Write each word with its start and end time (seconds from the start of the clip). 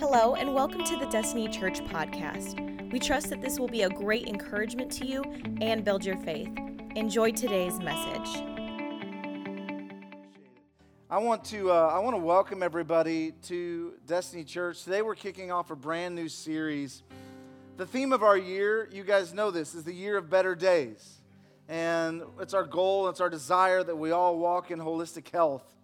Hello, 0.00 0.34
and 0.34 0.54
welcome 0.54 0.82
to 0.82 0.96
the 0.96 1.04
Destiny 1.04 1.46
Church 1.46 1.80
podcast. 1.84 2.90
We 2.90 2.98
trust 2.98 3.28
that 3.28 3.42
this 3.42 3.60
will 3.60 3.68
be 3.68 3.82
a 3.82 3.90
great 3.90 4.28
encouragement 4.28 4.90
to 4.92 5.04
you 5.04 5.22
and 5.60 5.84
build 5.84 6.06
your 6.06 6.16
faith. 6.16 6.48
Enjoy 6.96 7.32
today's 7.32 7.78
message. 7.80 8.42
I 11.10 11.18
want 11.18 11.44
to 11.44 11.70
uh, 11.70 11.92
I 11.92 11.98
want 11.98 12.16
to 12.16 12.18
welcome 12.18 12.62
everybody 12.62 13.32
to 13.42 13.92
Destiny 14.06 14.42
Church. 14.42 14.84
Today 14.84 15.02
we're 15.02 15.14
kicking 15.14 15.52
off 15.52 15.70
a 15.70 15.76
brand 15.76 16.14
new 16.14 16.30
series. 16.30 17.02
The 17.76 17.84
theme 17.84 18.14
of 18.14 18.22
our 18.22 18.38
year, 18.38 18.88
you 18.90 19.04
guys 19.04 19.34
know 19.34 19.50
this, 19.50 19.74
is 19.74 19.84
the 19.84 19.92
year 19.92 20.16
of 20.16 20.30
better 20.30 20.54
days. 20.54 21.20
And 21.68 22.22
it's 22.40 22.54
our 22.54 22.64
goal, 22.64 23.10
it's 23.10 23.20
our 23.20 23.28
desire 23.28 23.84
that 23.84 23.96
we 23.96 24.12
all 24.12 24.38
walk 24.38 24.70
in 24.70 24.78
holistic 24.78 25.28
health. 25.28 25.74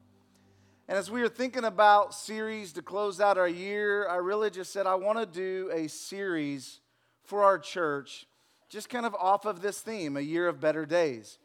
And 0.88 0.96
as 0.96 1.10
we 1.10 1.20
were 1.20 1.28
thinking 1.28 1.64
about 1.64 2.14
series 2.14 2.72
to 2.74 2.82
close 2.82 3.20
out 3.20 3.36
our 3.38 3.48
year, 3.48 4.08
I 4.08 4.16
really 4.16 4.50
just 4.50 4.72
said 4.72 4.86
I 4.86 4.94
want 4.94 5.18
to 5.18 5.26
do 5.26 5.68
a 5.74 5.88
series 5.88 6.78
for 7.24 7.42
our 7.42 7.58
church, 7.58 8.26
just 8.68 8.88
kind 8.88 9.04
of 9.04 9.12
off 9.16 9.46
of 9.46 9.62
this 9.62 9.80
theme, 9.80 10.16
a 10.16 10.20
year 10.20 10.46
of 10.46 10.60
better 10.60 10.86
days. 10.86 11.38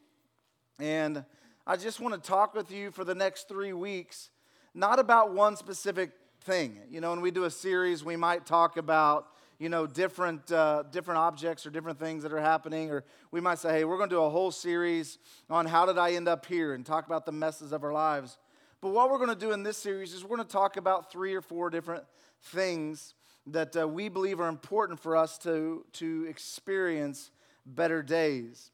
And 0.79 1.25
I 1.65 1.75
just 1.75 1.99
want 1.99 2.13
to 2.13 2.21
talk 2.21 2.53
with 2.53 2.71
you 2.71 2.91
for 2.91 3.03
the 3.03 3.15
next 3.15 3.48
three 3.48 3.73
weeks, 3.73 4.29
not 4.75 4.99
about 4.99 5.34
one 5.34 5.55
specific 5.55 6.12
thing. 6.41 6.77
You 6.91 7.01
know, 7.01 7.09
when 7.09 7.21
we 7.21 7.31
do 7.31 7.45
a 7.45 7.51
series, 7.51 8.05
we 8.05 8.15
might 8.15 8.45
talk 8.45 8.77
about 8.77 9.26
you 9.57 9.70
know 9.70 9.87
different 9.87 10.51
uh, 10.51 10.84
different 10.91 11.17
objects 11.17 11.65
or 11.65 11.71
different 11.71 11.99
things 11.99 12.21
that 12.21 12.31
are 12.31 12.41
happening, 12.41 12.91
or 12.91 13.03
we 13.31 13.41
might 13.41 13.57
say, 13.57 13.71
hey, 13.71 13.85
we're 13.85 13.98
going 13.98 14.09
to 14.09 14.15
do 14.15 14.21
a 14.21 14.29
whole 14.29 14.51
series 14.51 15.17
on 15.49 15.65
how 15.65 15.87
did 15.87 15.98
I 15.98 16.12
end 16.12 16.27
up 16.27 16.45
here, 16.45 16.76
and 16.76 16.85
talk 16.85 17.07
about 17.07 17.26
the 17.26 17.31
messes 17.31 17.71
of 17.71 17.84
our 17.84 17.93
lives. 17.93 18.37
But 18.81 18.94
what 18.94 19.12
we're 19.12 19.17
going 19.20 19.30
to 19.30 19.35
do 19.35 19.52
in 19.52 19.62
this 19.62 19.77
series 19.77 20.12
is 20.12 20.23
we're 20.23 20.38
going 20.38 20.48
to 20.48 20.52
talk 20.52 20.76
about 20.76 21.12
three 21.12 21.35
or 21.35 21.41
four 21.41 21.70
different 21.70 22.03
things 22.45 23.13
that 23.46 23.77
uh, 23.77 23.88
we 23.88 24.10
believe 24.10 24.40
are 24.40 24.48
important 24.48 24.99
for 24.99 25.15
us 25.15 25.38
to, 25.40 25.85
to 25.93 26.26
experience 26.27 27.29
better 27.63 28.01
days. 28.01 28.71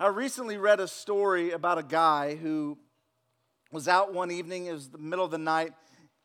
I 0.00 0.06
recently 0.06 0.56
read 0.56 0.80
a 0.80 0.88
story 0.88 1.50
about 1.50 1.76
a 1.76 1.82
guy 1.82 2.36
who 2.36 2.78
was 3.70 3.88
out 3.88 4.14
one 4.14 4.30
evening, 4.30 4.66
it 4.66 4.72
was 4.72 4.88
the 4.88 4.96
middle 4.96 5.24
of 5.26 5.30
the 5.30 5.36
night. 5.36 5.74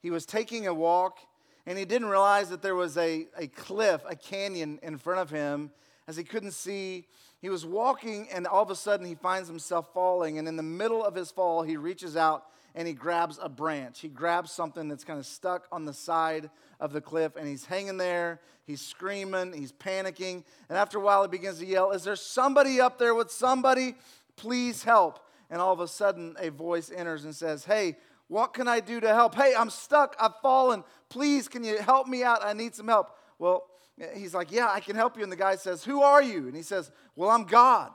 He 0.01 0.09
was 0.09 0.25
taking 0.25 0.65
a 0.65 0.73
walk, 0.73 1.17
and 1.65 1.77
he 1.77 1.83
didn't 1.83 2.07
realize 2.07 2.47
that 2.49 2.61
there 2.61 2.75
was 2.75 2.97
a, 2.97 3.27
a 3.37 3.47
cliff, 3.47 4.03
a 4.07 4.15
canyon 4.15 4.79
in 4.81 4.97
front 4.97 5.19
of 5.19 5.29
him, 5.29 5.71
as 6.07 6.15
he 6.15 6.23
couldn't 6.23 6.51
see. 6.51 7.07
He 7.41 7.49
was 7.49 7.65
walking, 7.65 8.29
and 8.33 8.47
all 8.47 8.63
of 8.63 8.69
a 8.69 8.75
sudden, 8.75 9.05
he 9.05 9.15
finds 9.15 9.49
himself 9.49 9.93
falling. 9.93 10.39
And 10.39 10.47
in 10.47 10.55
the 10.55 10.63
middle 10.63 11.03
of 11.03 11.13
his 11.13 11.29
fall, 11.29 11.63
he 11.63 11.75
reaches 11.75 12.15
out 12.15 12.45
and 12.77 12.87
he 12.87 12.93
grabs 12.93 13.39
a 13.41 13.49
branch. 13.49 14.01
He 14.01 14.07
grabs 14.07 14.51
something 14.51 14.87
that's 14.87 15.03
kind 15.03 15.17
of 15.17 15.25
stuck 15.25 15.67
on 15.71 15.85
the 15.85 15.93
side 15.93 16.51
of 16.79 16.93
the 16.93 17.01
cliff 17.01 17.35
and 17.35 17.47
he's 17.47 17.65
hanging 17.65 17.97
there. 17.97 18.39
He's 18.65 18.81
screaming, 18.81 19.51
he's 19.51 19.71
panicking. 19.71 20.43
And 20.69 20.77
after 20.77 20.99
a 20.99 21.01
while, 21.01 21.23
he 21.23 21.27
begins 21.27 21.57
to 21.57 21.65
yell, 21.65 21.89
Is 21.89 22.03
there 22.03 22.15
somebody 22.15 22.79
up 22.79 22.99
there 22.99 23.15
with 23.15 23.31
somebody? 23.31 23.95
Please 24.35 24.83
help. 24.83 25.19
And 25.49 25.59
all 25.59 25.73
of 25.73 25.79
a 25.79 25.87
sudden, 25.87 26.35
a 26.39 26.49
voice 26.49 26.91
enters 26.95 27.25
and 27.25 27.35
says, 27.35 27.65
Hey, 27.65 27.97
what 28.27 28.53
can 28.53 28.67
I 28.67 28.79
do 28.79 28.99
to 28.99 29.11
help? 29.11 29.33
Hey, 29.33 29.55
I'm 29.57 29.71
stuck. 29.71 30.15
I've 30.19 30.35
fallen. 30.43 30.83
Please, 31.09 31.47
can 31.47 31.63
you 31.63 31.79
help 31.79 32.07
me 32.07 32.23
out? 32.23 32.45
I 32.45 32.53
need 32.53 32.75
some 32.75 32.87
help. 32.87 33.09
Well, 33.39 33.65
he's 34.13 34.35
like, 34.35 34.51
Yeah, 34.51 34.69
I 34.71 34.81
can 34.81 34.95
help 34.95 35.17
you. 35.17 35.23
And 35.23 35.31
the 35.31 35.35
guy 35.35 35.55
says, 35.55 35.83
Who 35.83 36.03
are 36.03 36.21
you? 36.21 36.45
And 36.45 36.55
he 36.55 36.61
says, 36.61 36.91
Well, 37.15 37.31
I'm 37.31 37.45
God. 37.45 37.91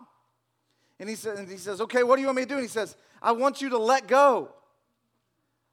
And 0.99 1.09
he 1.09 1.15
says, 1.15 1.39
and 1.39 1.49
he 1.49 1.57
says 1.57 1.81
Okay, 1.81 2.03
what 2.03 2.17
do 2.17 2.23
you 2.23 2.27
want 2.27 2.39
me 2.39 2.43
to 2.43 2.49
do? 2.49 2.55
And 2.55 2.65
he 2.65 2.69
says, 2.69 2.97
I 3.21 3.31
want 3.31 3.63
you 3.63 3.69
to 3.69 3.79
let 3.79 4.09
go. 4.09 4.51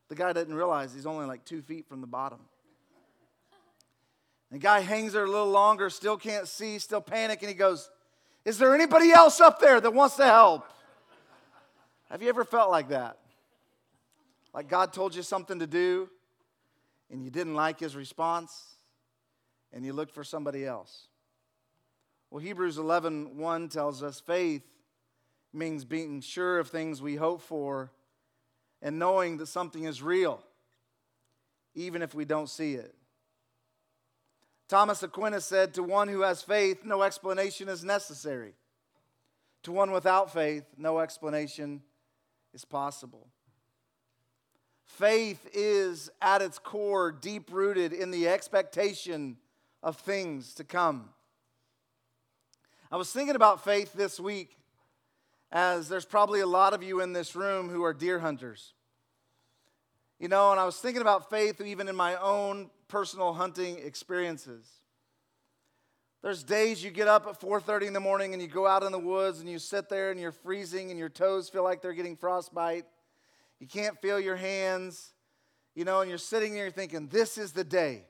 The 0.09 0.15
guy 0.15 0.33
doesn't 0.33 0.53
realize 0.53 0.93
he's 0.93 1.05
only 1.05 1.25
like 1.25 1.45
two 1.45 1.61
feet 1.61 1.87
from 1.87 2.01
the 2.01 2.07
bottom. 2.07 2.39
The 4.51 4.57
guy 4.57 4.79
hangs 4.79 5.13
there 5.13 5.23
a 5.23 5.29
little 5.29 5.51
longer, 5.51 5.91
still 5.91 6.17
can't 6.17 6.47
see, 6.47 6.79
still 6.79 7.01
panic, 7.01 7.41
and 7.41 7.49
he 7.49 7.55
goes, 7.55 7.89
Is 8.43 8.57
there 8.57 8.73
anybody 8.73 9.11
else 9.11 9.39
up 9.39 9.59
there 9.59 9.79
that 9.79 9.93
wants 9.93 10.15
to 10.15 10.25
help? 10.25 10.65
Have 12.09 12.23
you 12.23 12.29
ever 12.29 12.43
felt 12.43 12.71
like 12.71 12.89
that? 12.89 13.19
Like 14.51 14.67
God 14.67 14.91
told 14.91 15.13
you 15.13 15.21
something 15.21 15.59
to 15.59 15.67
do, 15.67 16.09
and 17.11 17.23
you 17.23 17.29
didn't 17.29 17.53
like 17.53 17.79
his 17.79 17.95
response, 17.95 18.73
and 19.71 19.85
you 19.85 19.93
looked 19.93 20.15
for 20.15 20.23
somebody 20.23 20.65
else. 20.65 21.09
Well, 22.31 22.39
Hebrews 22.39 22.79
11 22.79 23.37
1 23.37 23.69
tells 23.69 24.01
us 24.01 24.19
faith 24.19 24.63
means 25.53 25.85
being 25.85 26.21
sure 26.21 26.57
of 26.57 26.69
things 26.69 27.03
we 27.03 27.15
hope 27.15 27.41
for 27.41 27.91
and 28.81 28.99
knowing 28.99 29.37
that 29.37 29.47
something 29.47 29.83
is 29.83 30.01
real, 30.01 30.41
even 31.75 32.01
if 32.01 32.13
we 32.13 32.25
don't 32.25 32.49
see 32.49 32.73
it. 32.73 32.95
Thomas 34.67 35.01
Aquinas 35.01 35.45
said, 35.45 35.73
To 35.73 35.83
one 35.83 36.07
who 36.07 36.21
has 36.21 36.41
faith, 36.43 36.85
no 36.85 37.01
explanation 37.01 37.67
is 37.67 37.83
necessary. 37.83 38.53
To 39.63 39.71
one 39.71 39.91
without 39.91 40.31
faith, 40.31 40.63
no 40.77 40.99
explanation 40.99 41.81
is 42.53 42.65
possible. 42.65 43.27
Faith 44.85 45.49
is 45.53 46.09
at 46.21 46.41
its 46.41 46.59
core 46.59 47.11
deep 47.11 47.51
rooted 47.51 47.93
in 47.93 48.11
the 48.11 48.27
expectation 48.27 49.37
of 49.81 49.97
things 49.97 50.53
to 50.55 50.63
come. 50.63 51.09
I 52.91 52.97
was 52.97 53.11
thinking 53.11 53.35
about 53.35 53.63
faith 53.63 53.93
this 53.93 54.19
week 54.19 54.58
as 55.51 55.89
there's 55.89 56.05
probably 56.05 56.41
a 56.41 56.47
lot 56.47 56.73
of 56.73 56.83
you 56.83 57.01
in 57.01 57.13
this 57.13 57.35
room 57.35 57.69
who 57.69 57.83
are 57.83 57.93
deer 57.93 58.19
hunters. 58.19 58.73
You 60.19 60.27
know, 60.27 60.51
and 60.51 60.59
I 60.59 60.65
was 60.65 60.77
thinking 60.77 61.01
about 61.01 61.29
faith 61.29 61.61
even 61.61 61.87
in 61.87 61.95
my 61.95 62.15
own 62.17 62.69
personal 62.87 63.33
hunting 63.33 63.79
experiences. 63.79 64.67
There's 66.21 66.43
days 66.43 66.83
you 66.83 66.91
get 66.91 67.07
up 67.07 67.25
at 67.27 67.39
4:30 67.39 67.87
in 67.87 67.93
the 67.93 68.01
morning 68.01 68.33
and 68.33 68.41
you 68.41 68.47
go 68.49 68.67
out 68.67 68.83
in 68.83 68.91
the 68.91 68.99
woods 68.99 69.39
and 69.39 69.49
you 69.49 69.57
sit 69.57 69.87
there 69.87 70.11
and 70.11 70.19
you're 70.19 70.33
freezing 70.33 70.89
and 70.89 70.99
your 70.99 71.07
toes 71.07 71.47
feel 71.47 71.63
like 71.63 71.81
they're 71.81 71.93
getting 71.93 72.17
frostbite. 72.17 72.85
You 73.59 73.67
can't 73.67 73.97
feel 74.01 74.19
your 74.19 74.35
hands, 74.35 75.13
you 75.75 75.85
know, 75.85 76.01
and 76.01 76.09
you're 76.09 76.17
sitting 76.17 76.53
there 76.53 76.69
thinking, 76.71 77.07
"This 77.07 77.37
is 77.37 77.53
the 77.53 77.63
day." 77.63 78.05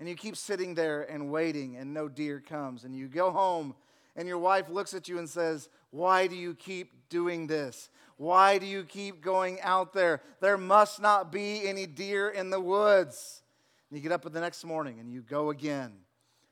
And 0.00 0.08
you 0.08 0.16
keep 0.16 0.36
sitting 0.36 0.74
there 0.74 1.02
and 1.02 1.30
waiting 1.30 1.76
and 1.76 1.92
no 1.92 2.08
deer 2.08 2.40
comes 2.40 2.84
and 2.84 2.96
you 2.96 3.06
go 3.06 3.30
home 3.30 3.76
and 4.16 4.28
your 4.28 4.38
wife 4.38 4.68
looks 4.68 4.94
at 4.94 5.08
you 5.08 5.18
and 5.18 5.28
says, 5.28 5.68
"Why 5.90 6.26
do 6.26 6.36
you 6.36 6.54
keep 6.54 7.08
doing 7.08 7.46
this? 7.46 7.90
Why 8.16 8.58
do 8.58 8.66
you 8.66 8.84
keep 8.84 9.20
going 9.20 9.60
out 9.62 9.92
there? 9.92 10.22
There 10.40 10.56
must 10.56 11.00
not 11.00 11.32
be 11.32 11.66
any 11.66 11.86
deer 11.86 12.28
in 12.28 12.50
the 12.50 12.60
woods. 12.60 13.42
And 13.90 13.98
you 13.98 14.02
get 14.02 14.12
up 14.12 14.30
the 14.32 14.40
next 14.40 14.64
morning 14.64 15.00
and 15.00 15.12
you 15.12 15.22
go 15.22 15.50
again. 15.50 15.92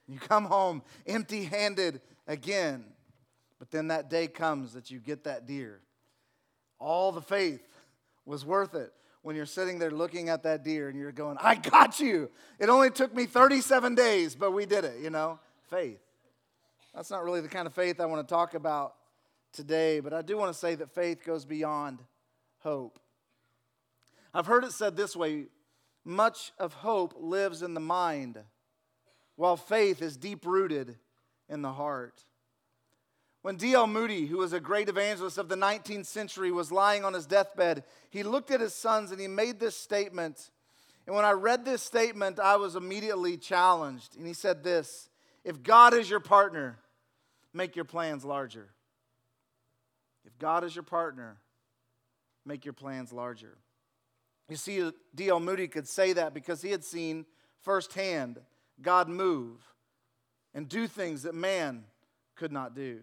You 0.09 0.19
come 0.19 0.45
home 0.45 0.83
empty 1.07 1.45
handed 1.45 2.01
again. 2.27 2.85
But 3.61 3.71
then 3.71 3.89
that 3.89 4.11
day 4.11 4.27
comes 4.27 4.73
that 4.73 4.91
you 4.91 4.99
get 4.99 5.25
that 5.25 5.47
deer. 5.47 5.81
All 6.81 7.13
the 7.13 7.23
faith 7.23 7.67
was 8.27 8.45
worth 8.45 8.75
it 8.75 8.93
when 9.23 9.37
you're 9.37 9.47
sitting 9.47 9.79
there 9.79 9.91
looking 9.91 10.29
at 10.29 10.43
that 10.43 10.65
deer 10.65 10.89
and 10.89 10.99
you're 10.99 11.13
going, 11.13 11.37
I 11.41 11.55
got 11.55 12.01
you. 12.01 12.31
It 12.59 12.69
only 12.69 12.91
took 12.91 13.15
me 13.15 13.27
37 13.27 13.95
days, 13.95 14.35
but 14.35 14.51
we 14.51 14.67
did 14.67 14.85
it, 14.85 15.01
you 15.01 15.11
know? 15.11 15.39
Faith. 15.71 16.01
That's 16.95 17.11
not 17.11 17.25
really 17.25 17.41
the 17.41 17.49
kind 17.49 17.67
of 17.67 17.75
faith 17.75 18.01
I 18.01 18.07
want 18.07 18.27
to 18.27 18.33
talk 18.33 18.55
about 18.55 18.95
today, 19.53 20.01
but 20.01 20.13
I 20.13 20.23
do 20.23 20.37
want 20.37 20.53
to 20.53 20.59
say 20.59 20.75
that 20.77 20.95
faith 20.95 21.25
goes 21.25 21.45
beyond 21.45 22.01
hope. 22.59 22.99
I've 24.33 24.47
heard 24.47 24.65
it 24.65 24.73
said 24.73 24.97
this 24.97 25.17
way 25.17 25.47
much 26.05 26.53
of 26.59 26.73
hope 26.73 27.15
lives 27.19 27.63
in 27.63 27.75
the 27.75 27.81
mind, 27.81 28.39
while 29.37 29.57
faith 29.57 30.03
is 30.03 30.17
deep 30.17 30.47
rooted 30.47 30.97
in 31.49 31.63
the 31.63 31.73
heart. 31.73 32.25
When 33.43 33.57
D.L. 33.57 33.87
Moody, 33.87 34.27
who 34.27 34.39
was 34.39 34.53
a 34.53 34.61
great 34.61 34.89
evangelist 34.89 35.39
of 35.39 35.49
the 35.49 35.57
19th 35.57 36.07
century, 36.07 36.53
was 36.53 36.73
lying 36.73 37.05
on 37.05 37.15
his 37.15 37.27
deathbed, 37.27 37.85
he 38.11 38.23
looked 38.23 38.51
at 38.51 38.61
his 38.61 38.75
sons 38.75 39.13
and 39.13 39.21
he 39.21 39.29
made 39.29 39.61
this 39.61 39.77
statement. 39.77 40.51
And 41.07 41.15
when 41.15 41.25
I 41.25 41.33
read 41.33 41.65
this 41.65 41.83
statement, 41.83 42.39
I 42.39 42.57
was 42.57 42.77
immediately 42.77 43.37
challenged. 43.37 44.17
And 44.17 44.27
he 44.27 44.35
said 44.35 44.63
this 44.63 45.10
If 45.45 45.63
God 45.63 45.95
is 45.95 46.09
your 46.09 46.21
partner, 46.21 46.79
make 47.53 47.77
your 47.77 47.85
plans 47.85 48.25
larger. 48.25 48.69
If 50.25 50.39
God 50.39 50.65
is 50.65 50.75
your 50.75 50.83
partner, 50.83 51.39
make 52.45 52.65
your 52.65 52.75
plans 52.75 53.13
larger. 53.13 53.57
You 54.49 54.57
see, 54.57 54.91
D.L. 55.15 55.41
Moody 55.41 55.69
could 55.69 55.89
say 55.89 56.13
that 56.13 56.35
because 56.35 56.61
he 56.61 56.71
had 56.71 56.85
seen 56.85 57.25
firsthand 57.61 58.41
God 58.83 59.09
move 59.09 59.61
and 60.55 60.69
do 60.69 60.87
things 60.87 61.23
that 61.23 61.35
man 61.35 61.85
could 62.35 62.53
not 62.53 62.75
do. 62.75 63.01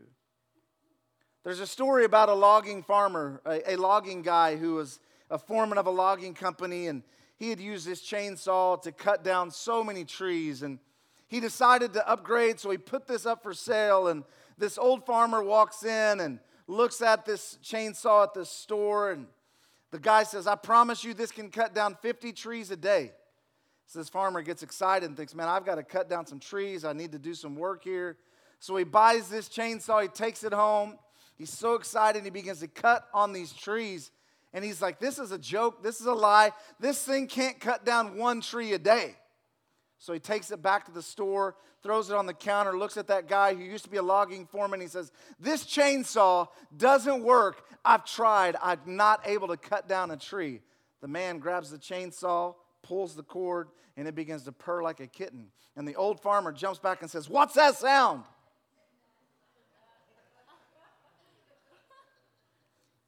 There's 1.43 1.59
a 1.61 1.67
story 1.67 2.03
about 2.03 2.27
a 2.27 2.33
logging 2.33 2.83
farmer, 2.83 3.41
a, 3.45 3.73
a, 3.73 3.75
logging 3.77 4.21
guy 4.21 4.57
who 4.57 4.73
was 4.75 4.99
a 5.29 5.37
foreman 5.37 5.77
of 5.77 5.87
a 5.87 5.91
logging 5.91 6.33
company, 6.33 6.87
and 6.87 7.03
he 7.37 7.49
had 7.49 7.61
used 7.61 7.87
his 7.87 8.01
chainsaw 8.01 8.81
to 8.81 8.91
cut 8.91 9.23
down 9.23 9.51
so 9.51 9.81
many 9.81 10.03
trees. 10.03 10.61
And 10.61 10.79
he 11.27 11.39
decided 11.39 11.93
to 11.93 12.07
upgrade, 12.07 12.59
so 12.59 12.69
he 12.71 12.77
put 12.77 13.07
this 13.07 13.25
up 13.25 13.43
for 13.43 13.53
sale. 13.53 14.07
And 14.07 14.23
this 14.57 14.77
old 14.77 15.05
farmer 15.05 15.43
walks 15.43 15.83
in 15.83 16.19
and 16.19 16.39
looks 16.67 17.01
at 17.01 17.25
this 17.25 17.57
chainsaw 17.63 18.23
at 18.23 18.33
the 18.33 18.45
store, 18.45 19.11
and 19.11 19.27
the 19.91 19.99
guy 19.99 20.23
says, 20.23 20.47
I 20.47 20.55
promise 20.55 21.03
you 21.03 21.13
this 21.13 21.31
can 21.31 21.49
cut 21.49 21.73
down 21.73 21.97
50 22.01 22.33
trees 22.33 22.71
a 22.71 22.75
day. 22.75 23.11
So 23.85 23.99
this 23.99 24.09
farmer 24.09 24.41
gets 24.41 24.63
excited 24.63 25.07
and 25.07 25.15
thinks, 25.15 25.33
man, 25.33 25.47
I've 25.47 25.65
got 25.65 25.75
to 25.75 25.83
cut 25.83 26.09
down 26.09 26.25
some 26.25 26.39
trees. 26.39 26.83
I 26.83 26.91
need 26.91 27.13
to 27.13 27.19
do 27.19 27.33
some 27.33 27.55
work 27.55 27.85
here. 27.85 28.17
So 28.59 28.75
he 28.75 28.83
buys 28.83 29.29
this 29.29 29.47
chainsaw, 29.47 30.01
he 30.01 30.07
takes 30.09 30.43
it 30.43 30.53
home. 30.53 30.97
He's 31.37 31.51
so 31.51 31.75
excited, 31.75 32.23
he 32.23 32.29
begins 32.31 32.59
to 32.59 32.67
cut 32.67 33.07
on 33.13 33.31
these 33.31 33.53
trees. 33.53 34.11
And 34.53 34.65
he's 34.65 34.81
like, 34.81 34.99
this 34.99 35.19
is 35.19 35.31
a 35.31 35.37
joke, 35.37 35.83
this 35.83 36.01
is 36.01 36.07
a 36.07 36.13
lie. 36.13 36.51
This 36.79 37.03
thing 37.03 37.27
can't 37.27 37.59
cut 37.59 37.85
down 37.85 38.17
one 38.17 38.41
tree 38.41 38.73
a 38.73 38.79
day. 38.79 39.15
So 39.99 40.13
he 40.13 40.19
takes 40.19 40.51
it 40.51 40.61
back 40.61 40.85
to 40.85 40.91
the 40.91 41.01
store, 41.01 41.55
throws 41.81 42.09
it 42.09 42.15
on 42.15 42.27
the 42.27 42.33
counter, 42.33 42.77
looks 42.77 42.97
at 42.97 43.07
that 43.07 43.27
guy 43.27 43.55
who 43.55 43.63
used 43.63 43.83
to 43.85 43.89
be 43.89 43.97
a 43.97 44.03
logging 44.03 44.45
foreman. 44.45 44.79
He 44.79 44.87
says, 44.87 45.11
This 45.39 45.63
chainsaw 45.63 46.47
doesn't 46.75 47.23
work. 47.23 47.63
I've 47.83 48.05
tried. 48.05 48.55
I'm 48.61 48.79
not 48.85 49.21
able 49.25 49.47
to 49.47 49.57
cut 49.57 49.87
down 49.87 50.11
a 50.11 50.17
tree. 50.17 50.61
The 51.01 51.07
man 51.07 51.39
grabs 51.39 51.71
the 51.71 51.77
chainsaw, 51.77 52.55
pulls 52.83 53.15
the 53.15 53.23
cord, 53.23 53.69
and 53.95 54.07
it 54.07 54.15
begins 54.15 54.43
to 54.43 54.51
purr 54.51 54.83
like 54.83 54.99
a 54.99 55.07
kitten. 55.07 55.47
And 55.75 55.87
the 55.87 55.95
old 55.95 56.19
farmer 56.19 56.51
jumps 56.51 56.79
back 56.79 57.01
and 57.01 57.09
says, 57.09 57.27
What's 57.27 57.55
that 57.55 57.75
sound? 57.75 58.23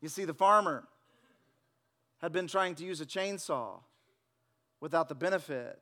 You 0.01 0.09
see, 0.09 0.25
the 0.25 0.33
farmer 0.33 0.88
had 2.19 2.31
been 2.31 2.47
trying 2.47 2.75
to 2.75 2.85
use 2.85 3.01
a 3.01 3.06
chainsaw 3.06 3.81
without 4.80 5.09
the 5.09 5.15
benefit 5.15 5.80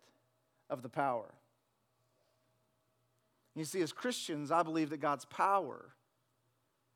of 0.69 0.81
the 0.81 0.89
power. 0.89 1.33
You 3.55 3.65
see, 3.65 3.81
as 3.81 3.91
Christians, 3.91 4.51
I 4.51 4.61
believe 4.63 4.91
that 4.91 4.97
God's 4.97 5.25
power 5.25 5.93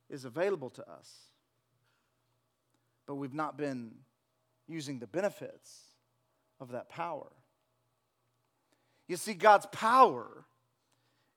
is 0.09 0.25
available 0.25 0.69
to 0.71 0.87
us, 0.89 1.09
but 3.07 3.15
we've 3.15 3.33
not 3.33 3.57
been 3.57 3.91
using 4.67 4.99
the 4.99 5.07
benefits 5.07 5.81
of 6.59 6.71
that 6.71 6.89
power. 6.89 7.31
You 9.07 9.17
see, 9.17 9.33
God's 9.33 9.65
power 9.67 10.45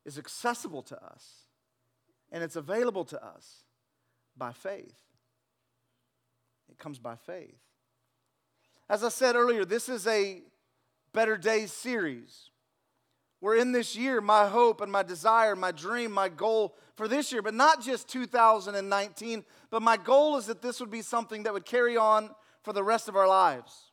is 0.05 0.19
accessible 0.19 0.83
to 0.83 1.03
us, 1.03 1.47
and 2.31 2.45
it's 2.45 2.57
available 2.57 3.05
to 3.07 3.25
us 3.25 3.65
by 4.37 4.53
faith. 4.53 4.95
It 6.71 6.79
comes 6.79 6.99
by 6.99 7.17
faith. 7.17 7.59
As 8.89 9.03
I 9.03 9.09
said 9.09 9.37
earlier, 9.37 9.65
this 9.65 9.89
is 9.89 10.07
a 10.07 10.43
Better 11.15 11.37
Days 11.37 11.73
series. 11.73 12.51
We're 13.41 13.57
in 13.57 13.73
this 13.73 13.95
year, 13.95 14.21
my 14.21 14.49
hope 14.49 14.81
and 14.81 14.91
my 14.91 15.03
desire, 15.03 15.55
my 15.55 15.71
dream, 15.71 16.11
my 16.11 16.29
goal 16.29 16.75
for 16.97 17.07
this 17.07 17.31
year, 17.31 17.41
but 17.41 17.55
not 17.55 17.83
just 17.83 18.09
2019, 18.09 19.45
but 19.71 19.81
my 19.81 19.97
goal 19.97 20.37
is 20.37 20.47
that 20.47 20.61
this 20.61 20.81
would 20.81 20.91
be 20.91 21.03
something 21.03 21.45
that 21.45 21.53
would 21.53 21.65
carry 21.65 21.97
on 21.97 22.31
for 22.63 22.73
the 22.73 22.83
rest 22.83 23.09
of 23.09 23.17
our 23.17 23.29
lives. 23.29 23.93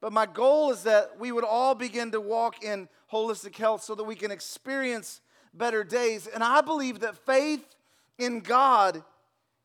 But 0.00 0.12
my 0.12 0.26
goal 0.26 0.72
is 0.72 0.82
that 0.82 1.20
we 1.20 1.30
would 1.30 1.44
all 1.44 1.74
begin 1.74 2.10
to 2.12 2.20
walk 2.20 2.64
in 2.64 2.88
holistic 3.12 3.54
health 3.56 3.84
so 3.84 3.94
that 3.94 4.04
we 4.04 4.16
can 4.16 4.32
experience 4.32 5.20
better 5.54 5.84
days. 5.84 6.26
And 6.26 6.42
I 6.42 6.62
believe 6.62 7.00
that 7.00 7.24
faith 7.24 7.76
in 8.18 8.40
God 8.40 9.04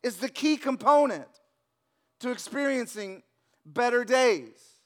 is 0.03 0.17
the 0.17 0.29
key 0.29 0.57
component 0.57 1.27
to 2.19 2.29
experiencing 2.29 3.23
better 3.65 4.03
days. 4.03 4.76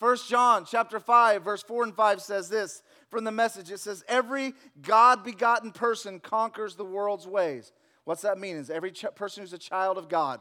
1 0.00 0.16
John 0.28 0.64
chapter 0.64 0.98
5 0.98 1.44
verse 1.44 1.62
4 1.62 1.84
and 1.84 1.94
5 1.94 2.22
says 2.22 2.48
this 2.48 2.82
from 3.10 3.24
the 3.24 3.30
message 3.30 3.70
it 3.70 3.80
says 3.80 4.02
every 4.08 4.54
god 4.80 5.22
begotten 5.22 5.72
person 5.72 6.18
conquers 6.18 6.74
the 6.74 6.84
world's 6.84 7.26
ways. 7.26 7.72
What's 8.04 8.22
that 8.22 8.38
mean? 8.38 8.56
Is 8.56 8.70
every 8.70 8.92
ch- 8.92 9.04
person 9.14 9.42
who's 9.42 9.52
a 9.52 9.58
child 9.58 9.98
of 9.98 10.08
God. 10.08 10.40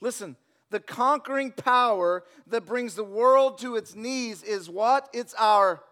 Listen, 0.00 0.36
the 0.70 0.78
conquering 0.78 1.52
power 1.52 2.22
that 2.48 2.66
brings 2.66 2.94
the 2.94 3.04
world 3.04 3.58
to 3.60 3.76
its 3.76 3.94
knees 3.94 4.42
is 4.42 4.68
what? 4.68 5.08
It's 5.12 5.34
our 5.34 5.82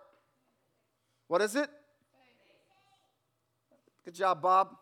What 1.28 1.40
is 1.40 1.56
it? 1.56 1.70
Good 4.04 4.14
job, 4.14 4.42
Bob. 4.42 4.76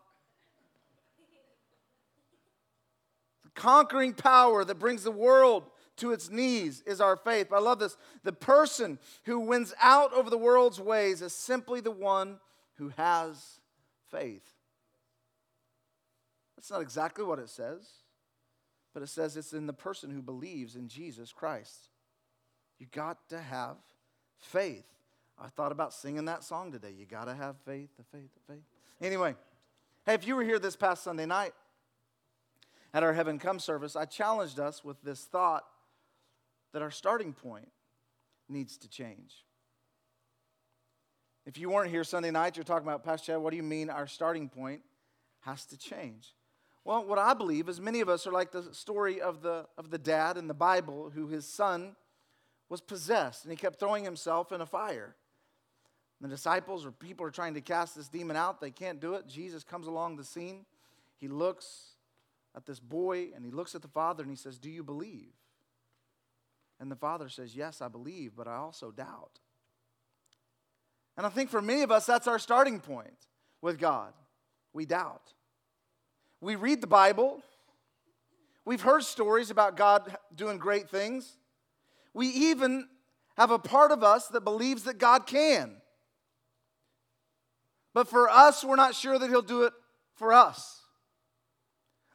The 3.43 3.49
conquering 3.55 4.13
power 4.13 4.65
that 4.65 4.75
brings 4.75 5.03
the 5.03 5.11
world 5.11 5.63
to 5.97 6.11
its 6.11 6.29
knees 6.29 6.83
is 6.85 6.99
our 6.99 7.15
faith. 7.15 7.53
I 7.53 7.59
love 7.59 7.79
this. 7.79 7.97
The 8.23 8.33
person 8.33 8.99
who 9.23 9.39
wins 9.39 9.73
out 9.81 10.13
over 10.13 10.29
the 10.29 10.37
world's 10.37 10.79
ways 10.79 11.21
is 11.21 11.33
simply 11.33 11.79
the 11.79 11.91
one 11.91 12.39
who 12.75 12.89
has 12.89 13.59
faith. 14.11 14.49
That's 16.55 16.71
not 16.71 16.81
exactly 16.81 17.23
what 17.23 17.39
it 17.39 17.49
says, 17.49 17.87
but 18.93 19.03
it 19.03 19.09
says 19.09 19.37
it's 19.37 19.53
in 19.53 19.67
the 19.67 19.73
person 19.73 20.09
who 20.09 20.21
believes 20.21 20.75
in 20.75 20.87
Jesus 20.87 21.31
Christ. 21.31 21.89
You 22.79 22.87
got 22.91 23.29
to 23.29 23.39
have 23.39 23.77
faith. 24.37 24.85
I 25.39 25.47
thought 25.47 25.71
about 25.71 25.93
singing 25.93 26.25
that 26.25 26.43
song 26.43 26.71
today. 26.71 26.91
You 26.97 27.05
got 27.05 27.25
to 27.25 27.35
have 27.35 27.55
faith, 27.65 27.89
the 27.97 28.03
faith, 28.03 28.29
the 28.33 28.53
faith. 28.53 28.63
Anyway, 29.01 29.35
hey, 30.05 30.13
if 30.13 30.25
you 30.25 30.35
were 30.35 30.43
here 30.43 30.59
this 30.59 30.75
past 30.75 31.03
Sunday 31.03 31.25
night 31.25 31.53
at 32.93 33.03
our 33.03 33.13
Heaven 33.13 33.37
Come 33.37 33.59
service, 33.59 33.95
I 33.95 34.05
challenged 34.05 34.59
us 34.59 34.83
with 34.83 35.01
this 35.01 35.25
thought 35.25 35.65
that 36.75 36.81
our 36.81 36.91
starting 36.91 37.31
point 37.31 37.69
needs 38.49 38.75
to 38.75 38.89
change. 38.89 39.45
If 41.45 41.57
you 41.57 41.69
weren't 41.69 41.89
here 41.89 42.03
Sunday 42.03 42.31
night, 42.31 42.57
you're 42.57 42.65
talking 42.65 42.85
about, 42.85 43.01
Pastor 43.01 43.27
Chad, 43.27 43.41
what 43.41 43.51
do 43.51 43.55
you 43.55 43.63
mean 43.63 43.89
our 43.89 44.07
starting 44.07 44.49
point 44.49 44.81
has 45.39 45.65
to 45.67 45.77
change? 45.77 46.35
Well, 46.83 47.05
what 47.05 47.17
I 47.17 47.33
believe 47.33 47.69
is 47.69 47.79
many 47.79 48.01
of 48.01 48.09
us 48.09 48.27
are 48.27 48.33
like 48.33 48.51
the 48.51 48.73
story 48.73 49.21
of 49.21 49.41
the, 49.41 49.67
of 49.77 49.89
the 49.89 49.97
dad 49.97 50.35
in 50.35 50.49
the 50.49 50.53
Bible 50.53 51.11
who 51.15 51.29
his 51.29 51.47
son 51.47 51.95
was 52.67 52.81
possessed 52.81 53.45
and 53.45 53.53
he 53.53 53.55
kept 53.55 53.79
throwing 53.79 54.03
himself 54.03 54.51
in 54.51 54.59
a 54.59 54.65
fire. 54.65 55.15
The 56.19 56.27
disciples 56.27 56.85
or 56.85 56.91
people 56.91 57.25
are 57.25 57.31
trying 57.31 57.53
to 57.53 57.61
cast 57.61 57.95
this 57.95 58.09
demon 58.09 58.35
out. 58.35 58.59
They 58.59 58.69
can't 58.69 58.99
do 58.99 59.13
it. 59.13 59.27
Jesus 59.29 59.63
comes 59.63 59.87
along 59.87 60.17
the 60.17 60.25
scene. 60.25 60.65
He 61.21 61.29
looks 61.29 61.93
at 62.53 62.65
this 62.65 62.81
boy 62.81 63.29
and 63.33 63.45
he 63.45 63.51
looks 63.51 63.75
at 63.75 63.81
the 63.81 63.87
father 63.87 64.23
and 64.23 64.29
he 64.29 64.35
says, 64.35 64.57
Do 64.57 64.69
you 64.69 64.83
believe? 64.83 65.31
And 66.79 66.91
the 66.91 66.95
father 66.95 67.29
says, 67.29 67.55
Yes, 67.55 67.81
I 67.81 67.87
believe, 67.87 68.33
but 68.35 68.47
I 68.47 68.55
also 68.55 68.91
doubt. 68.91 69.39
And 71.17 71.25
I 71.25 71.29
think 71.29 71.49
for 71.49 71.61
many 71.61 71.81
of 71.81 71.91
us, 71.91 72.05
that's 72.05 72.27
our 72.27 72.39
starting 72.39 72.79
point 72.79 73.27
with 73.61 73.79
God. 73.79 74.13
We 74.73 74.85
doubt. 74.85 75.33
We 76.41 76.55
read 76.55 76.81
the 76.81 76.87
Bible, 76.87 77.41
we've 78.65 78.81
heard 78.81 79.03
stories 79.03 79.49
about 79.49 79.77
God 79.77 80.15
doing 80.35 80.57
great 80.57 80.89
things. 80.89 81.37
We 82.13 82.27
even 82.27 82.87
have 83.37 83.51
a 83.51 83.59
part 83.59 83.91
of 83.91 84.03
us 84.03 84.27
that 84.27 84.41
believes 84.41 84.83
that 84.83 84.97
God 84.97 85.25
can. 85.25 85.77
But 87.93 88.07
for 88.07 88.29
us, 88.29 88.63
we're 88.63 88.75
not 88.75 88.95
sure 88.95 89.17
that 89.17 89.29
He'll 89.29 89.41
do 89.41 89.63
it 89.63 89.73
for 90.15 90.33
us. 90.33 90.81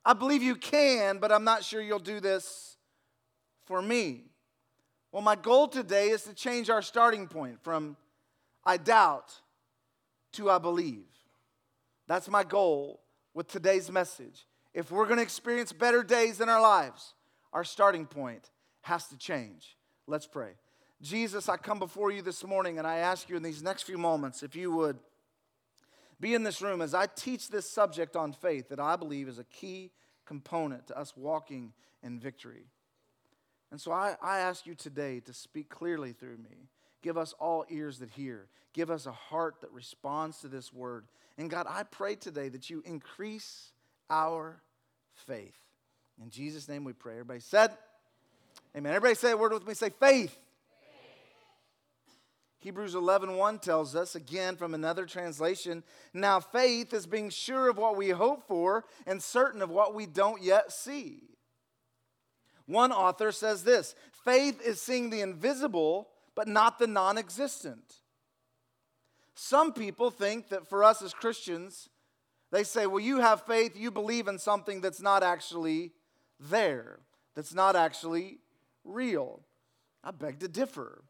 I 0.04 0.12
believe 0.12 0.42
you 0.42 0.56
can, 0.56 1.18
but 1.18 1.32
I'm 1.32 1.44
not 1.44 1.64
sure 1.64 1.80
you'll 1.80 1.98
do 1.98 2.20
this 2.20 2.76
for 3.66 3.82
me. 3.82 4.29
Well, 5.12 5.22
my 5.22 5.34
goal 5.34 5.66
today 5.66 6.10
is 6.10 6.22
to 6.24 6.34
change 6.34 6.70
our 6.70 6.82
starting 6.82 7.26
point 7.26 7.62
from 7.62 7.96
I 8.64 8.76
doubt 8.76 9.32
to 10.32 10.50
I 10.50 10.58
believe. 10.58 11.06
That's 12.06 12.28
my 12.28 12.44
goal 12.44 13.00
with 13.34 13.48
today's 13.48 13.90
message. 13.90 14.46
If 14.72 14.90
we're 14.90 15.06
going 15.06 15.16
to 15.16 15.22
experience 15.22 15.72
better 15.72 16.02
days 16.04 16.40
in 16.40 16.48
our 16.48 16.60
lives, 16.60 17.14
our 17.52 17.64
starting 17.64 18.06
point 18.06 18.50
has 18.82 19.08
to 19.08 19.16
change. 19.16 19.76
Let's 20.06 20.26
pray. 20.26 20.52
Jesus, 21.02 21.48
I 21.48 21.56
come 21.56 21.78
before 21.78 22.12
you 22.12 22.22
this 22.22 22.44
morning 22.44 22.78
and 22.78 22.86
I 22.86 22.98
ask 22.98 23.28
you 23.28 23.36
in 23.36 23.42
these 23.42 23.62
next 23.62 23.82
few 23.82 23.98
moments 23.98 24.42
if 24.42 24.54
you 24.54 24.70
would 24.72 24.98
be 26.20 26.34
in 26.34 26.44
this 26.44 26.60
room 26.60 26.82
as 26.82 26.94
I 26.94 27.06
teach 27.06 27.48
this 27.48 27.68
subject 27.68 28.14
on 28.14 28.32
faith 28.32 28.68
that 28.68 28.78
I 28.78 28.96
believe 28.96 29.26
is 29.26 29.38
a 29.38 29.44
key 29.44 29.90
component 30.26 30.86
to 30.88 30.98
us 30.98 31.16
walking 31.16 31.72
in 32.02 32.20
victory. 32.20 32.66
And 33.70 33.80
so 33.80 33.92
I, 33.92 34.16
I 34.22 34.40
ask 34.40 34.66
you 34.66 34.74
today 34.74 35.20
to 35.20 35.32
speak 35.32 35.68
clearly 35.68 36.12
through 36.12 36.38
me. 36.38 36.68
Give 37.02 37.16
us 37.16 37.32
all 37.38 37.64
ears 37.70 37.98
that 38.00 38.10
hear. 38.10 38.48
Give 38.72 38.90
us 38.90 39.06
a 39.06 39.12
heart 39.12 39.60
that 39.62 39.72
responds 39.72 40.40
to 40.40 40.48
this 40.48 40.72
word. 40.72 41.06
And 41.38 41.48
God, 41.48 41.66
I 41.68 41.84
pray 41.84 42.16
today 42.16 42.48
that 42.50 42.68
you 42.68 42.82
increase 42.84 43.70
our 44.10 44.60
faith. 45.14 45.56
In 46.22 46.30
Jesus' 46.30 46.68
name 46.68 46.84
we 46.84 46.92
pray. 46.92 47.14
Everybody 47.14 47.40
said, 47.40 47.70
Amen. 48.76 48.92
Everybody 48.92 49.14
say 49.14 49.32
a 49.32 49.36
word 49.36 49.52
with 49.52 49.66
me. 49.66 49.74
Say 49.74 49.90
faith. 49.90 50.36
Hebrews 52.58 52.94
11 52.94 53.36
1 53.36 53.58
tells 53.60 53.96
us, 53.96 54.14
again 54.14 54.54
from 54.54 54.74
another 54.74 55.06
translation, 55.06 55.82
now 56.12 56.40
faith 56.40 56.92
is 56.92 57.06
being 57.06 57.30
sure 57.30 57.70
of 57.70 57.78
what 57.78 57.96
we 57.96 58.10
hope 58.10 58.46
for 58.46 58.84
and 59.06 59.22
certain 59.22 59.62
of 59.62 59.70
what 59.70 59.94
we 59.94 60.04
don't 60.04 60.42
yet 60.42 60.70
see. 60.70 61.22
One 62.70 62.92
author 62.92 63.32
says 63.32 63.64
this 63.64 63.96
faith 64.24 64.62
is 64.64 64.80
seeing 64.80 65.10
the 65.10 65.22
invisible, 65.22 66.08
but 66.36 66.46
not 66.46 66.78
the 66.78 66.86
non 66.86 67.18
existent. 67.18 67.96
Some 69.34 69.72
people 69.72 70.10
think 70.10 70.50
that 70.50 70.68
for 70.68 70.84
us 70.84 71.02
as 71.02 71.12
Christians, 71.12 71.88
they 72.52 72.62
say, 72.62 72.86
well, 72.86 73.00
you 73.00 73.18
have 73.18 73.42
faith, 73.42 73.76
you 73.76 73.90
believe 73.90 74.28
in 74.28 74.38
something 74.38 74.80
that's 74.80 75.00
not 75.00 75.22
actually 75.22 75.92
there, 76.38 77.00
that's 77.34 77.54
not 77.54 77.74
actually 77.74 78.38
real. 78.84 79.40
I 80.04 80.12
beg 80.12 80.38
to 80.40 80.48
differ. 80.48 81.02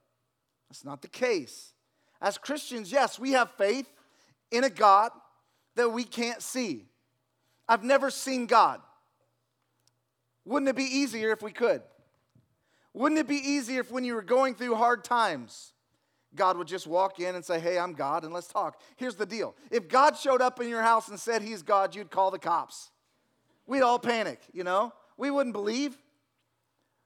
That's 0.68 0.84
not 0.84 1.02
the 1.02 1.08
case. 1.08 1.74
As 2.22 2.38
Christians, 2.38 2.90
yes, 2.90 3.18
we 3.18 3.32
have 3.32 3.50
faith 3.52 3.86
in 4.50 4.64
a 4.64 4.70
God 4.70 5.10
that 5.76 5.90
we 5.90 6.04
can't 6.04 6.42
see. 6.42 6.86
I've 7.68 7.84
never 7.84 8.10
seen 8.10 8.46
God. 8.46 8.80
Wouldn't 10.50 10.68
it 10.68 10.74
be 10.74 10.82
easier 10.82 11.30
if 11.30 11.42
we 11.42 11.52
could? 11.52 11.80
Wouldn't 12.92 13.20
it 13.20 13.28
be 13.28 13.36
easier 13.36 13.82
if 13.82 13.92
when 13.92 14.02
you 14.02 14.16
were 14.16 14.22
going 14.22 14.56
through 14.56 14.74
hard 14.74 15.04
times, 15.04 15.74
God 16.34 16.56
would 16.58 16.66
just 16.66 16.88
walk 16.88 17.20
in 17.20 17.36
and 17.36 17.44
say, 17.44 17.60
Hey, 17.60 17.78
I'm 17.78 17.92
God, 17.92 18.24
and 18.24 18.34
let's 18.34 18.48
talk. 18.48 18.80
Here's 18.96 19.14
the 19.14 19.24
deal 19.24 19.54
if 19.70 19.88
God 19.88 20.16
showed 20.16 20.42
up 20.42 20.60
in 20.60 20.68
your 20.68 20.82
house 20.82 21.06
and 21.06 21.20
said 21.20 21.42
he's 21.42 21.62
God, 21.62 21.94
you'd 21.94 22.10
call 22.10 22.32
the 22.32 22.38
cops. 22.40 22.90
We'd 23.68 23.82
all 23.82 24.00
panic, 24.00 24.40
you 24.52 24.64
know? 24.64 24.92
We 25.16 25.30
wouldn't 25.30 25.52
believe. 25.52 25.96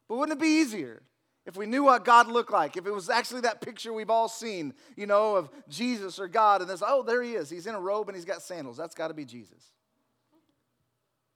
But 0.08 0.16
wouldn't 0.16 0.38
it 0.38 0.42
be 0.42 0.60
easier 0.62 1.02
if 1.44 1.54
we 1.54 1.66
knew 1.66 1.84
what 1.84 2.06
God 2.06 2.28
looked 2.28 2.50
like? 2.50 2.78
If 2.78 2.86
it 2.86 2.94
was 2.94 3.10
actually 3.10 3.42
that 3.42 3.60
picture 3.60 3.92
we've 3.92 4.08
all 4.08 4.28
seen, 4.28 4.72
you 4.96 5.04
know, 5.04 5.36
of 5.36 5.50
Jesus 5.68 6.18
or 6.18 6.28
God, 6.28 6.62
and 6.62 6.70
this, 6.70 6.82
oh, 6.86 7.02
there 7.02 7.22
he 7.22 7.34
is. 7.34 7.50
He's 7.50 7.66
in 7.66 7.74
a 7.74 7.80
robe 7.80 8.08
and 8.08 8.16
he's 8.16 8.24
got 8.24 8.40
sandals. 8.40 8.78
That's 8.78 8.94
got 8.94 9.08
to 9.08 9.14
be 9.14 9.26
Jesus. 9.26 9.74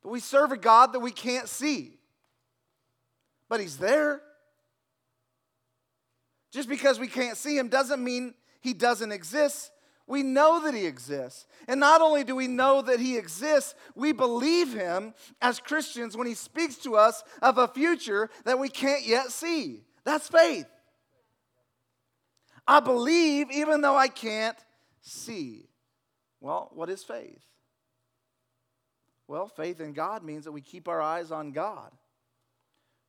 But 0.02 0.08
we 0.08 0.20
serve 0.20 0.52
a 0.52 0.56
God 0.56 0.94
that 0.94 1.00
we 1.00 1.10
can't 1.10 1.50
see. 1.50 1.97
But 3.48 3.60
he's 3.60 3.78
there. 3.78 4.20
Just 6.52 6.68
because 6.68 6.98
we 6.98 7.08
can't 7.08 7.36
see 7.36 7.56
him 7.56 7.68
doesn't 7.68 8.02
mean 8.02 8.34
he 8.60 8.72
doesn't 8.72 9.12
exist. 9.12 9.70
We 10.06 10.22
know 10.22 10.62
that 10.64 10.74
he 10.74 10.86
exists. 10.86 11.46
And 11.66 11.78
not 11.78 12.00
only 12.00 12.24
do 12.24 12.34
we 12.34 12.48
know 12.48 12.80
that 12.80 12.98
he 12.98 13.18
exists, 13.18 13.74
we 13.94 14.12
believe 14.12 14.72
him 14.72 15.12
as 15.42 15.60
Christians 15.60 16.16
when 16.16 16.26
he 16.26 16.34
speaks 16.34 16.76
to 16.76 16.96
us 16.96 17.22
of 17.42 17.58
a 17.58 17.68
future 17.68 18.30
that 18.44 18.58
we 18.58 18.70
can't 18.70 19.06
yet 19.06 19.30
see. 19.30 19.84
That's 20.04 20.28
faith. 20.28 20.66
I 22.66 22.80
believe 22.80 23.50
even 23.50 23.82
though 23.82 23.96
I 23.96 24.08
can't 24.08 24.56
see. 25.02 25.68
Well, 26.40 26.70
what 26.72 26.88
is 26.88 27.04
faith? 27.04 27.44
Well, 29.26 29.48
faith 29.48 29.80
in 29.80 29.92
God 29.92 30.22
means 30.22 30.44
that 30.44 30.52
we 30.52 30.62
keep 30.62 30.88
our 30.88 31.02
eyes 31.02 31.30
on 31.30 31.52
God 31.52 31.92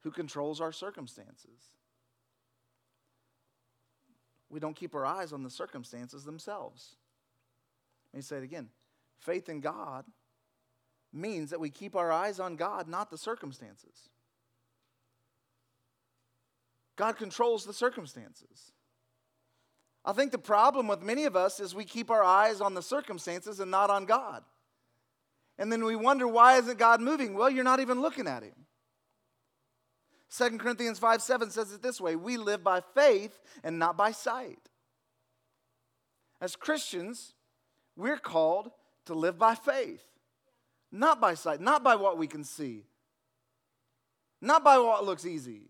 who 0.04 0.12
controls 0.12 0.62
our 0.62 0.72
circumstances. 0.72 1.72
We 4.50 4.60
don't 4.60 4.76
keep 4.76 4.96
our 4.96 5.06
eyes 5.06 5.32
on 5.32 5.44
the 5.44 5.50
circumstances 5.50 6.24
themselves. 6.24 6.96
Let 8.14 8.18
me 8.18 8.22
say 8.22 8.38
it 8.38 8.44
again. 8.44 8.70
Faith 9.20 9.50
in 9.50 9.60
God 9.60 10.06
means 11.14 11.50
that 11.52 11.60
we 11.60 11.70
keep 11.70 11.96
our 11.96 12.12
eyes 12.12 12.40
on 12.40 12.56
God, 12.56 12.88
not 12.88 13.10
the 13.10 13.18
circumstances. 13.18 14.10
God 16.96 17.18
controls 17.18 17.66
the 17.66 17.74
circumstances. 17.74 18.74
I 20.04 20.14
think 20.14 20.32
the 20.32 20.38
problem 20.38 20.88
with 20.88 21.02
many 21.02 21.26
of 21.26 21.36
us 21.36 21.60
is 21.60 21.76
we 21.76 21.86
keep 21.86 22.10
our 22.10 22.24
eyes 22.24 22.62
on 22.62 22.74
the 22.74 22.82
circumstances 22.82 23.60
and 23.60 23.70
not 23.70 23.90
on 23.90 24.06
God. 24.06 24.44
And 25.58 25.72
then 25.72 25.84
we 25.84 25.96
wonder, 25.96 26.28
why 26.28 26.58
isn't 26.58 26.80
God 26.80 27.02
moving? 27.02 27.34
Well, 27.34 27.50
you're 27.50 27.64
not 27.64 27.82
even 27.82 28.02
looking 28.02 28.28
at 28.28 28.44
Him. 28.44 28.56
2 30.36 30.58
Corinthians 30.58 31.00
5 31.00 31.22
7 31.22 31.50
says 31.50 31.72
it 31.74 31.82
this 31.82 32.00
way 32.00 32.16
We 32.16 32.38
live 32.38 32.64
by 32.64 32.82
faith 32.96 33.40
and 33.64 33.80
not 33.80 33.98
by 33.98 34.12
sight. 34.12 34.60
As 36.42 36.56
Christians, 36.56 37.34
we're 37.96 38.18
called 38.18 38.72
to 39.06 39.14
live 39.14 39.38
by 39.38 39.56
faith, 39.56 40.06
not 40.92 41.20
by 41.20 41.34
sight, 41.34 41.60
not 41.60 41.84
by 41.84 41.96
what 41.96 42.18
we 42.18 42.28
can 42.28 42.44
see, 42.44 42.86
not 44.42 44.64
by 44.64 44.78
what 44.78 45.06
looks 45.06 45.26
easy. 45.26 45.70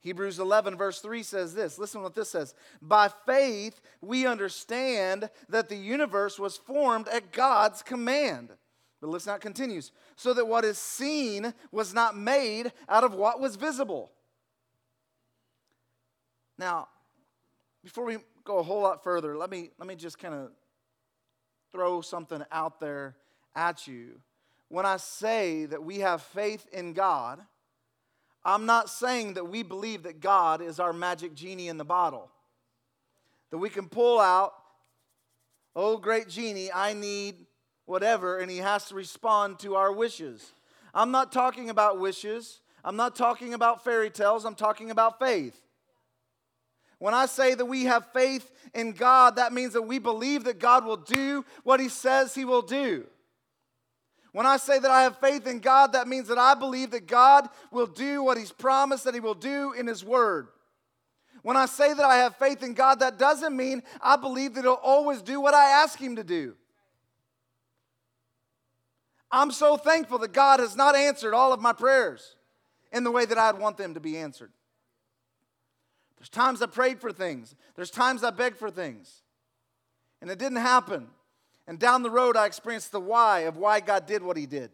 Hebrews 0.00 0.38
11, 0.38 0.76
verse 0.76 1.00
3 1.00 1.22
says 1.24 1.54
this. 1.54 1.78
Listen 1.78 2.02
what 2.02 2.14
this 2.14 2.30
says. 2.30 2.54
By 2.80 3.10
faith, 3.26 3.80
we 4.00 4.24
understand 4.24 5.30
that 5.48 5.68
the 5.68 5.76
universe 5.76 6.38
was 6.38 6.56
formed 6.56 7.08
at 7.08 7.32
God's 7.32 7.82
command 7.82 8.50
but 9.00 9.10
listen 9.10 9.30
how 9.30 9.36
it 9.36 9.42
continues. 9.42 9.92
So 10.16 10.32
that 10.34 10.46
what 10.46 10.64
is 10.64 10.78
seen 10.78 11.52
was 11.70 11.92
not 11.92 12.16
made 12.16 12.72
out 12.88 13.04
of 13.04 13.14
what 13.14 13.40
was 13.40 13.56
visible. 13.56 14.10
Now, 16.58 16.88
before 17.84 18.04
we 18.04 18.18
go 18.44 18.58
a 18.58 18.62
whole 18.62 18.80
lot 18.80 19.04
further, 19.04 19.36
let 19.36 19.50
me, 19.50 19.70
let 19.78 19.86
me 19.86 19.94
just 19.94 20.18
kind 20.18 20.34
of 20.34 20.50
throw 21.72 22.00
something 22.00 22.42
out 22.50 22.80
there 22.80 23.16
at 23.54 23.86
you. 23.86 24.20
When 24.68 24.86
I 24.86 24.96
say 24.96 25.66
that 25.66 25.82
we 25.82 26.00
have 26.00 26.22
faith 26.22 26.66
in 26.72 26.92
God, 26.92 27.40
I'm 28.44 28.66
not 28.66 28.88
saying 28.88 29.34
that 29.34 29.48
we 29.48 29.62
believe 29.62 30.04
that 30.04 30.20
God 30.20 30.60
is 30.60 30.80
our 30.80 30.92
magic 30.92 31.34
genie 31.34 31.68
in 31.68 31.76
the 31.76 31.84
bottle. 31.84 32.30
That 33.50 33.58
we 33.58 33.68
can 33.68 33.88
pull 33.88 34.18
out, 34.20 34.54
oh, 35.74 35.98
great 35.98 36.28
genie, 36.28 36.72
I 36.72 36.92
need 36.92 37.45
whatever, 37.86 38.38
and 38.38 38.50
he 38.50 38.58
has 38.58 38.86
to 38.86 38.94
respond 38.94 39.58
to 39.60 39.76
our 39.76 39.92
wishes. 39.92 40.52
I'm 40.92 41.10
not 41.10 41.32
talking 41.32 41.70
about 41.70 41.98
wishes. 41.98 42.60
I'm 42.84 42.96
not 42.96 43.16
talking 43.16 43.54
about 43.54 43.82
fairy 43.82 44.10
tales. 44.10 44.44
I'm 44.44 44.54
talking 44.54 44.90
about 44.90 45.18
faith. 45.18 45.60
When 46.98 47.14
I 47.14 47.26
say 47.26 47.54
that 47.54 47.64
we 47.64 47.84
have 47.84 48.12
faith 48.12 48.50
in 48.74 48.92
God, 48.92 49.36
that 49.36 49.52
means 49.52 49.74
that 49.74 49.82
we 49.82 49.98
believe 49.98 50.44
that 50.44 50.58
God 50.58 50.84
will 50.84 50.96
do 50.96 51.44
what 51.62 51.80
he 51.80 51.88
says 51.88 52.34
he 52.34 52.44
will 52.44 52.62
do. 52.62 53.06
When 54.32 54.46
I 54.46 54.56
say 54.56 54.78
that 54.78 54.90
I 54.90 55.02
have 55.02 55.18
faith 55.18 55.46
in 55.46 55.60
God, 55.60 55.92
that 55.92 56.08
means 56.08 56.28
that 56.28 56.38
I 56.38 56.54
believe 56.54 56.90
that 56.90 57.06
God 57.06 57.48
will 57.70 57.86
do 57.86 58.22
what 58.22 58.36
he's 58.38 58.52
promised 58.52 59.04
that 59.04 59.14
he 59.14 59.20
will 59.20 59.34
do 59.34 59.72
in 59.72 59.86
his 59.86 60.04
word. 60.04 60.48
When 61.42 61.56
I 61.56 61.66
say 61.66 61.94
that 61.94 62.04
I 62.04 62.16
have 62.16 62.36
faith 62.36 62.62
in 62.62 62.74
God, 62.74 63.00
that 63.00 63.18
doesn't 63.18 63.56
mean 63.56 63.82
I 64.00 64.16
believe 64.16 64.54
that 64.54 64.64
he'll 64.64 64.74
always 64.74 65.22
do 65.22 65.40
what 65.40 65.54
I 65.54 65.82
ask 65.82 65.98
him 65.98 66.16
to 66.16 66.24
do. 66.24 66.54
I'm 69.36 69.50
so 69.50 69.76
thankful 69.76 70.16
that 70.20 70.32
God 70.32 70.60
has 70.60 70.74
not 70.74 70.96
answered 70.96 71.34
all 71.34 71.52
of 71.52 71.60
my 71.60 71.74
prayers 71.74 72.36
in 72.90 73.04
the 73.04 73.10
way 73.10 73.26
that 73.26 73.36
I'd 73.36 73.58
want 73.58 73.76
them 73.76 73.92
to 73.92 74.00
be 74.00 74.16
answered. 74.16 74.50
There's 76.16 76.30
times 76.30 76.62
I 76.62 76.66
prayed 76.66 77.02
for 77.02 77.12
things, 77.12 77.54
there's 77.74 77.90
times 77.90 78.24
I 78.24 78.30
begged 78.30 78.56
for 78.56 78.70
things, 78.70 79.20
and 80.22 80.30
it 80.30 80.38
didn't 80.38 80.56
happen. 80.56 81.08
And 81.66 81.78
down 81.78 82.02
the 82.02 82.10
road, 82.10 82.34
I 82.34 82.46
experienced 82.46 82.92
the 82.92 83.00
why 83.00 83.40
of 83.40 83.58
why 83.58 83.80
God 83.80 84.06
did 84.06 84.22
what 84.22 84.38
He 84.38 84.46
did. 84.46 84.70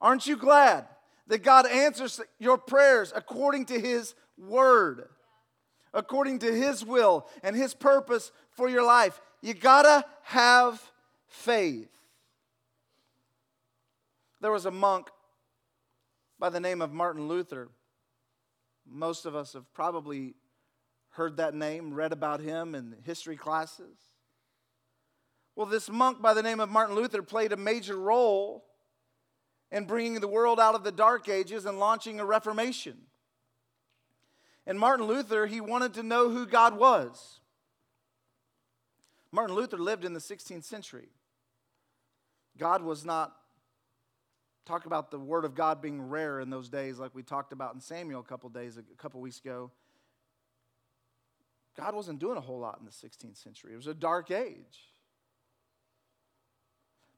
Aren't 0.00 0.28
you 0.28 0.36
glad 0.36 0.86
that 1.26 1.42
God 1.42 1.66
answers 1.66 2.20
your 2.38 2.58
prayers 2.58 3.12
according 3.16 3.64
to 3.66 3.80
His 3.80 4.14
word, 4.38 5.08
according 5.92 6.40
to 6.40 6.54
His 6.54 6.84
will 6.84 7.26
and 7.42 7.56
His 7.56 7.74
purpose 7.74 8.30
for 8.52 8.68
your 8.68 8.84
life? 8.84 9.20
You 9.40 9.54
gotta 9.54 10.04
have 10.22 10.80
faith. 11.26 11.88
There 14.40 14.52
was 14.52 14.66
a 14.66 14.70
monk 14.70 15.08
by 16.38 16.48
the 16.48 16.60
name 16.60 16.80
of 16.80 16.92
Martin 16.92 17.28
Luther. 17.28 17.68
Most 18.86 19.26
of 19.26 19.36
us 19.36 19.52
have 19.52 19.72
probably 19.74 20.34
heard 21.10 21.36
that 21.36 21.54
name, 21.54 21.92
read 21.92 22.12
about 22.12 22.40
him 22.40 22.74
in 22.74 22.96
history 23.04 23.36
classes. 23.36 23.98
Well, 25.54 25.66
this 25.66 25.90
monk 25.90 26.22
by 26.22 26.32
the 26.32 26.42
name 26.42 26.60
of 26.60 26.70
Martin 26.70 26.96
Luther 26.96 27.22
played 27.22 27.52
a 27.52 27.56
major 27.56 27.96
role 27.96 28.64
in 29.70 29.84
bringing 29.84 30.20
the 30.20 30.28
world 30.28 30.58
out 30.58 30.74
of 30.74 30.84
the 30.84 30.92
dark 30.92 31.28
ages 31.28 31.66
and 31.66 31.78
launching 31.78 32.18
a 32.18 32.24
reformation. 32.24 32.96
And 34.66 34.78
Martin 34.78 35.06
Luther, 35.06 35.46
he 35.46 35.60
wanted 35.60 35.94
to 35.94 36.02
know 36.02 36.30
who 36.30 36.46
God 36.46 36.78
was. 36.78 37.40
Martin 39.32 39.54
Luther 39.54 39.78
lived 39.78 40.04
in 40.04 40.12
the 40.12 40.20
16th 40.20 40.64
century. 40.64 41.08
God 42.56 42.82
was 42.82 43.04
not 43.04 43.34
talk 44.70 44.86
about 44.86 45.10
the 45.10 45.18
word 45.18 45.44
of 45.44 45.54
God 45.56 45.82
being 45.82 46.00
rare 46.08 46.38
in 46.38 46.48
those 46.48 46.68
days, 46.68 46.98
like 46.98 47.12
we 47.12 47.24
talked 47.24 47.52
about 47.52 47.74
in 47.74 47.80
Samuel 47.80 48.20
a 48.20 48.24
couple 48.24 48.48
days, 48.50 48.78
a 48.78 48.82
couple 49.02 49.20
weeks 49.20 49.40
ago. 49.40 49.72
God 51.76 51.94
wasn't 51.94 52.20
doing 52.20 52.36
a 52.36 52.40
whole 52.40 52.60
lot 52.60 52.78
in 52.78 52.86
the 52.86 52.92
16th 52.92 53.42
century. 53.42 53.72
It 53.72 53.76
was 53.76 53.88
a 53.88 53.94
dark 53.94 54.30
age. 54.30 54.92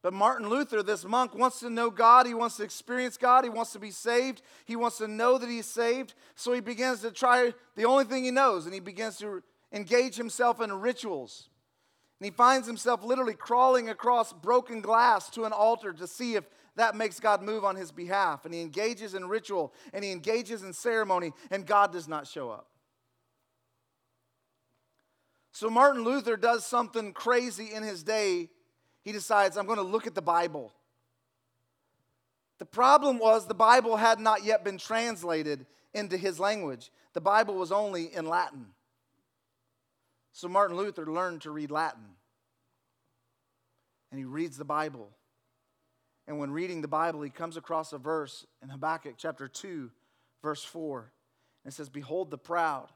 But 0.00 0.14
Martin 0.14 0.48
Luther, 0.48 0.82
this 0.82 1.04
monk, 1.04 1.34
wants 1.34 1.60
to 1.60 1.68
know 1.68 1.90
God. 1.90 2.26
He 2.26 2.34
wants 2.34 2.56
to 2.56 2.64
experience 2.64 3.18
God. 3.18 3.44
He 3.44 3.50
wants 3.50 3.72
to 3.72 3.78
be 3.78 3.90
saved. 3.90 4.40
He 4.64 4.74
wants 4.74 4.98
to 4.98 5.06
know 5.06 5.36
that 5.36 5.48
he's 5.48 5.66
saved. 5.66 6.14
So 6.34 6.52
he 6.52 6.60
begins 6.60 7.02
to 7.02 7.10
try 7.10 7.52
the 7.76 7.84
only 7.84 8.04
thing 8.04 8.24
he 8.24 8.30
knows, 8.30 8.64
and 8.64 8.72
he 8.72 8.80
begins 8.80 9.18
to 9.18 9.42
engage 9.70 10.16
himself 10.16 10.60
in 10.60 10.72
rituals. 10.72 11.50
And 12.18 12.24
he 12.24 12.30
finds 12.30 12.66
himself 12.66 13.04
literally 13.04 13.34
crawling 13.34 13.90
across 13.90 14.32
broken 14.32 14.80
glass 14.80 15.28
to 15.30 15.44
an 15.44 15.52
altar 15.52 15.92
to 15.92 16.06
see 16.06 16.34
if 16.34 16.44
that 16.76 16.96
makes 16.96 17.20
God 17.20 17.42
move 17.42 17.64
on 17.64 17.76
his 17.76 17.92
behalf. 17.92 18.44
And 18.44 18.54
he 18.54 18.60
engages 18.60 19.14
in 19.14 19.28
ritual 19.28 19.72
and 19.92 20.04
he 20.04 20.10
engages 20.10 20.62
in 20.62 20.72
ceremony, 20.72 21.32
and 21.50 21.66
God 21.66 21.92
does 21.92 22.08
not 22.08 22.26
show 22.26 22.50
up. 22.50 22.68
So 25.52 25.68
Martin 25.68 26.02
Luther 26.02 26.36
does 26.36 26.64
something 26.64 27.12
crazy 27.12 27.72
in 27.74 27.82
his 27.82 28.02
day. 28.02 28.48
He 29.02 29.12
decides, 29.12 29.56
I'm 29.56 29.66
going 29.66 29.76
to 29.76 29.82
look 29.82 30.06
at 30.06 30.14
the 30.14 30.22
Bible. 30.22 30.72
The 32.58 32.64
problem 32.64 33.18
was 33.18 33.46
the 33.46 33.54
Bible 33.54 33.96
had 33.96 34.18
not 34.18 34.44
yet 34.44 34.64
been 34.64 34.78
translated 34.78 35.66
into 35.92 36.16
his 36.16 36.40
language. 36.40 36.90
The 37.12 37.20
Bible 37.20 37.54
was 37.54 37.70
only 37.70 38.14
in 38.14 38.26
Latin. 38.26 38.66
So 40.32 40.48
Martin 40.48 40.76
Luther 40.76 41.06
learned 41.06 41.42
to 41.42 41.50
read 41.50 41.70
Latin. 41.70 42.04
And 44.10 44.18
he 44.18 44.24
reads 44.24 44.56
the 44.56 44.64
Bible. 44.64 45.10
And 46.26 46.38
when 46.38 46.50
reading 46.50 46.82
the 46.82 46.88
Bible, 46.88 47.22
he 47.22 47.30
comes 47.30 47.56
across 47.56 47.92
a 47.92 47.98
verse 47.98 48.46
in 48.62 48.68
Habakkuk 48.68 49.14
chapter 49.16 49.48
2, 49.48 49.90
verse 50.42 50.62
4. 50.62 51.12
And 51.64 51.72
it 51.72 51.74
says, 51.74 51.88
Behold 51.88 52.30
the 52.30 52.38
proud, 52.38 52.88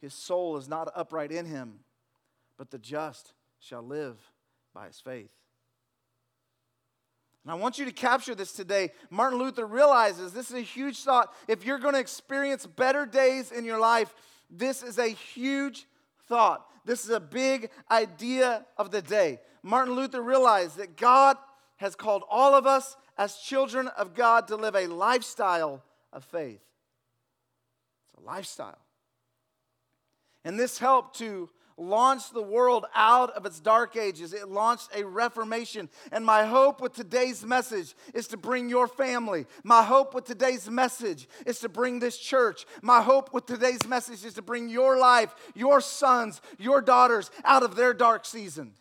his 0.00 0.14
soul 0.14 0.56
is 0.56 0.68
not 0.68 0.90
upright 0.94 1.32
in 1.32 1.46
him, 1.46 1.80
but 2.56 2.70
the 2.70 2.78
just 2.78 3.32
shall 3.60 3.82
live 3.82 4.16
by 4.74 4.86
his 4.86 4.98
faith. 4.98 5.30
And 7.44 7.52
I 7.52 7.54
want 7.54 7.78
you 7.78 7.84
to 7.86 7.92
capture 7.92 8.34
this 8.34 8.52
today. 8.52 8.90
Martin 9.08 9.38
Luther 9.38 9.66
realizes 9.66 10.32
this 10.32 10.50
is 10.50 10.56
a 10.56 10.60
huge 10.60 10.98
thought. 10.98 11.32
If 11.48 11.64
you're 11.64 11.78
going 11.78 11.94
to 11.94 12.00
experience 12.00 12.66
better 12.66 13.06
days 13.06 13.50
in 13.50 13.64
your 13.64 13.78
life, 13.78 14.14
this 14.50 14.82
is 14.82 14.98
a 14.98 15.08
huge 15.08 15.86
thought. 16.28 16.66
This 16.84 17.04
is 17.04 17.10
a 17.10 17.20
big 17.20 17.70
idea 17.90 18.66
of 18.76 18.90
the 18.90 19.00
day. 19.00 19.40
Martin 19.62 19.94
Luther 19.94 20.22
realized 20.22 20.76
that 20.76 20.96
God 20.96 21.36
has 21.80 21.96
called 21.96 22.22
all 22.30 22.54
of 22.54 22.66
us 22.66 22.94
as 23.16 23.36
children 23.36 23.88
of 23.88 24.14
God 24.14 24.48
to 24.48 24.56
live 24.56 24.76
a 24.76 24.86
lifestyle 24.86 25.82
of 26.12 26.24
faith. 26.24 26.60
It's 28.04 28.22
a 28.22 28.26
lifestyle. 28.26 28.78
And 30.44 30.58
this 30.58 30.78
helped 30.78 31.18
to 31.18 31.48
launched 31.78 32.34
the 32.34 32.42
world 32.42 32.84
out 32.94 33.30
of 33.30 33.46
its 33.46 33.60
dark 33.60 33.96
ages. 33.96 34.34
It 34.34 34.50
launched 34.50 34.90
a 34.94 35.06
reformation. 35.06 35.88
And 36.12 36.22
my 36.22 36.44
hope 36.44 36.82
with 36.82 36.92
today's 36.92 37.46
message 37.46 37.94
is 38.12 38.26
to 38.28 38.36
bring 38.36 38.68
your 38.68 38.86
family. 38.86 39.46
My 39.64 39.82
hope 39.82 40.14
with 40.14 40.26
today's 40.26 40.68
message 40.68 41.26
is 41.46 41.60
to 41.60 41.70
bring 41.70 41.98
this 41.98 42.18
church. 42.18 42.66
My 42.82 43.00
hope 43.00 43.32
with 43.32 43.46
today's 43.46 43.86
message 43.88 44.22
is 44.22 44.34
to 44.34 44.42
bring 44.42 44.68
your 44.68 44.98
life, 44.98 45.34
your 45.54 45.80
sons, 45.80 46.42
your 46.58 46.82
daughters 46.82 47.30
out 47.42 47.62
of 47.62 47.74
their 47.74 47.94
dark 47.94 48.26
season 48.26 48.74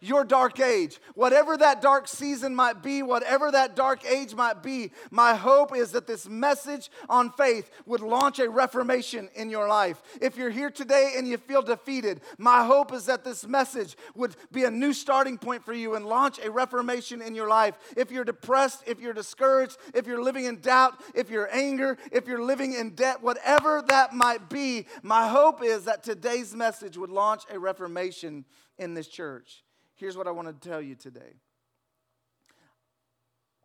your 0.00 0.24
dark 0.24 0.60
age. 0.60 1.00
Whatever 1.14 1.56
that 1.56 1.82
dark 1.82 2.08
season 2.08 2.54
might 2.54 2.82
be, 2.82 3.02
whatever 3.02 3.50
that 3.50 3.76
dark 3.76 4.04
age 4.06 4.34
might 4.34 4.62
be, 4.62 4.92
my 5.10 5.34
hope 5.34 5.76
is 5.76 5.92
that 5.92 6.06
this 6.06 6.28
message 6.28 6.90
on 7.08 7.30
faith 7.30 7.70
would 7.86 8.00
launch 8.00 8.38
a 8.38 8.48
reformation 8.48 9.28
in 9.34 9.50
your 9.50 9.68
life. 9.68 10.02
If 10.20 10.36
you're 10.36 10.50
here 10.50 10.70
today 10.70 11.14
and 11.16 11.26
you 11.26 11.38
feel 11.38 11.62
defeated, 11.62 12.20
my 12.38 12.64
hope 12.64 12.92
is 12.92 13.06
that 13.06 13.24
this 13.24 13.46
message 13.46 13.96
would 14.14 14.36
be 14.52 14.64
a 14.64 14.70
new 14.70 14.92
starting 14.92 15.38
point 15.38 15.64
for 15.64 15.72
you 15.72 15.94
and 15.94 16.06
launch 16.06 16.38
a 16.38 16.50
reformation 16.50 17.22
in 17.22 17.34
your 17.34 17.48
life. 17.48 17.76
If 17.96 18.10
you're 18.10 18.24
depressed, 18.24 18.82
if 18.86 19.00
you're 19.00 19.12
discouraged, 19.12 19.76
if 19.94 20.06
you're 20.06 20.22
living 20.22 20.44
in 20.44 20.60
doubt, 20.60 21.00
if 21.14 21.30
you're 21.30 21.48
anger, 21.54 21.98
if 22.12 22.26
you're 22.26 22.42
living 22.42 22.74
in 22.74 22.90
debt, 22.90 23.22
whatever 23.22 23.82
that 23.88 24.14
might 24.14 24.48
be, 24.48 24.86
my 25.02 25.28
hope 25.28 25.62
is 25.62 25.84
that 25.84 26.02
today's 26.02 26.54
message 26.54 26.96
would 26.96 27.10
launch 27.10 27.42
a 27.50 27.58
reformation 27.58 28.44
in 28.78 28.94
this 28.94 29.08
church 29.08 29.62
here's 29.96 30.16
what 30.16 30.28
I 30.28 30.30
want 30.30 30.48
to 30.48 30.68
tell 30.68 30.80
you 30.80 30.94
today. 30.94 31.34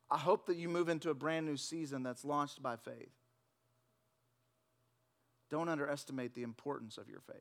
I 0.10 0.18
hope 0.18 0.48
that 0.48 0.58
you 0.58 0.68
move 0.68 0.90
into 0.90 1.10
a 1.10 1.14
brand 1.14 1.46
new 1.46 1.56
season 1.56 2.04
that's 2.04 2.26
launched 2.26 2.62
by 2.62 2.76
faith. 2.76 3.14
Don't 5.50 5.70
underestimate 5.70 6.34
the 6.34 6.44
importance 6.44 6.98
of 6.98 7.10
your 7.10 7.22
faith. 7.22 7.38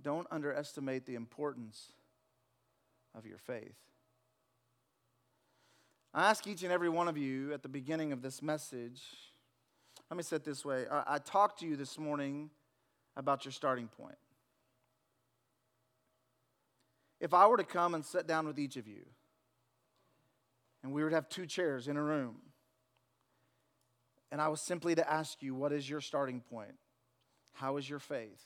Don't 0.00 0.26
underestimate 0.30 1.06
the 1.06 1.14
importance 1.14 1.92
of 3.14 3.26
your 3.26 3.38
faith. 3.38 3.76
I 6.12 6.28
ask 6.30 6.46
each 6.46 6.62
and 6.62 6.72
every 6.72 6.88
one 6.88 7.08
of 7.08 7.18
you 7.18 7.52
at 7.52 7.62
the 7.62 7.68
beginning 7.68 8.12
of 8.12 8.22
this 8.22 8.42
message, 8.42 9.02
let 10.10 10.16
me 10.16 10.22
say 10.22 10.36
it 10.36 10.44
this 10.44 10.64
way. 10.64 10.84
I, 10.90 11.14
I 11.14 11.18
talked 11.18 11.60
to 11.60 11.66
you 11.66 11.76
this 11.76 11.98
morning 11.98 12.50
about 13.16 13.44
your 13.44 13.52
starting 13.52 13.88
point 13.88 14.16
if 17.20 17.32
I 17.32 17.46
were 17.46 17.56
to 17.56 17.64
come 17.64 17.94
and 17.94 18.04
sit 18.04 18.26
down 18.26 18.46
with 18.46 18.58
each 18.58 18.76
of 18.76 18.86
you, 18.86 19.04
and 20.82 20.92
we 20.92 21.02
would 21.02 21.12
have 21.12 21.28
two 21.28 21.46
chairs 21.46 21.88
in 21.88 21.96
a 21.96 22.02
room, 22.02 22.36
and 24.30 24.40
I 24.40 24.48
was 24.48 24.60
simply 24.60 24.94
to 24.96 25.10
ask 25.10 25.42
you, 25.42 25.54
what 25.54 25.72
is 25.72 25.88
your 25.88 26.00
starting 26.00 26.40
point? 26.40 26.74
How 27.54 27.76
is 27.76 27.88
your 27.88 28.00
faith? 28.00 28.42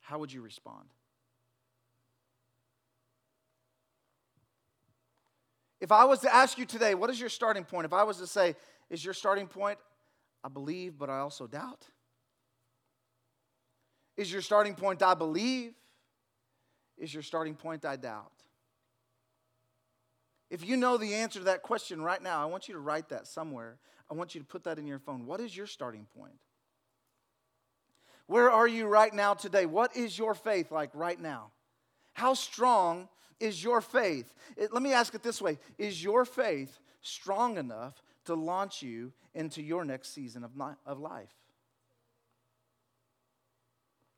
How 0.00 0.18
would 0.18 0.32
you 0.32 0.42
respond? 0.42 0.86
If 5.80 5.92
I 5.92 6.04
was 6.04 6.20
to 6.20 6.34
ask 6.34 6.58
you 6.58 6.64
today, 6.64 6.94
what 6.94 7.10
is 7.10 7.18
your 7.18 7.28
starting 7.28 7.64
point? 7.64 7.84
If 7.84 7.92
I 7.92 8.04
was 8.04 8.18
to 8.18 8.26
say, 8.26 8.54
is 8.88 9.04
your 9.04 9.14
starting 9.14 9.46
point, 9.46 9.78
I 10.44 10.48
believe, 10.48 10.98
but 10.98 11.10
I 11.10 11.18
also 11.18 11.46
doubt? 11.46 11.86
Is 14.16 14.32
your 14.32 14.42
starting 14.42 14.74
point, 14.74 15.02
I 15.02 15.14
believe, 15.14 15.72
is 16.98 17.12
your 17.12 17.22
starting 17.22 17.54
point, 17.54 17.84
I 17.84 17.96
doubt? 17.96 18.32
If 20.48 20.64
you 20.64 20.76
know 20.76 20.96
the 20.96 21.14
answer 21.14 21.40
to 21.40 21.46
that 21.46 21.62
question 21.62 22.00
right 22.00 22.22
now, 22.22 22.40
I 22.40 22.46
want 22.46 22.68
you 22.68 22.74
to 22.74 22.80
write 22.80 23.08
that 23.08 23.26
somewhere. 23.26 23.78
I 24.10 24.14
want 24.14 24.34
you 24.34 24.40
to 24.40 24.46
put 24.46 24.64
that 24.64 24.78
in 24.78 24.86
your 24.86 24.98
phone. 24.98 25.26
What 25.26 25.40
is 25.40 25.56
your 25.56 25.66
starting 25.66 26.06
point? 26.16 26.38
Where 28.26 28.50
are 28.50 28.66
you 28.66 28.86
right 28.86 29.12
now 29.12 29.34
today? 29.34 29.66
What 29.66 29.96
is 29.96 30.18
your 30.18 30.34
faith 30.34 30.70
like 30.70 30.90
right 30.94 31.20
now? 31.20 31.50
How 32.12 32.34
strong 32.34 33.08
is 33.40 33.62
your 33.62 33.80
faith? 33.80 34.32
It, 34.56 34.72
let 34.72 34.82
me 34.82 34.92
ask 34.92 35.14
it 35.14 35.22
this 35.22 35.40
way 35.40 35.58
Is 35.78 36.02
your 36.02 36.24
faith 36.24 36.78
strong 37.02 37.58
enough 37.58 38.02
to 38.24 38.34
launch 38.34 38.82
you 38.82 39.12
into 39.34 39.62
your 39.62 39.84
next 39.84 40.14
season 40.14 40.44
of, 40.44 40.50
of 40.84 40.98
life? 40.98 41.34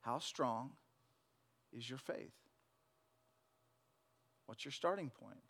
How 0.01 0.19
strong 0.19 0.71
is 1.77 1.89
your 1.89 1.99
faith? 1.99 2.33
What's 4.49 4.65
your 4.65 4.73
starting 4.73 5.11
point? 5.11 5.43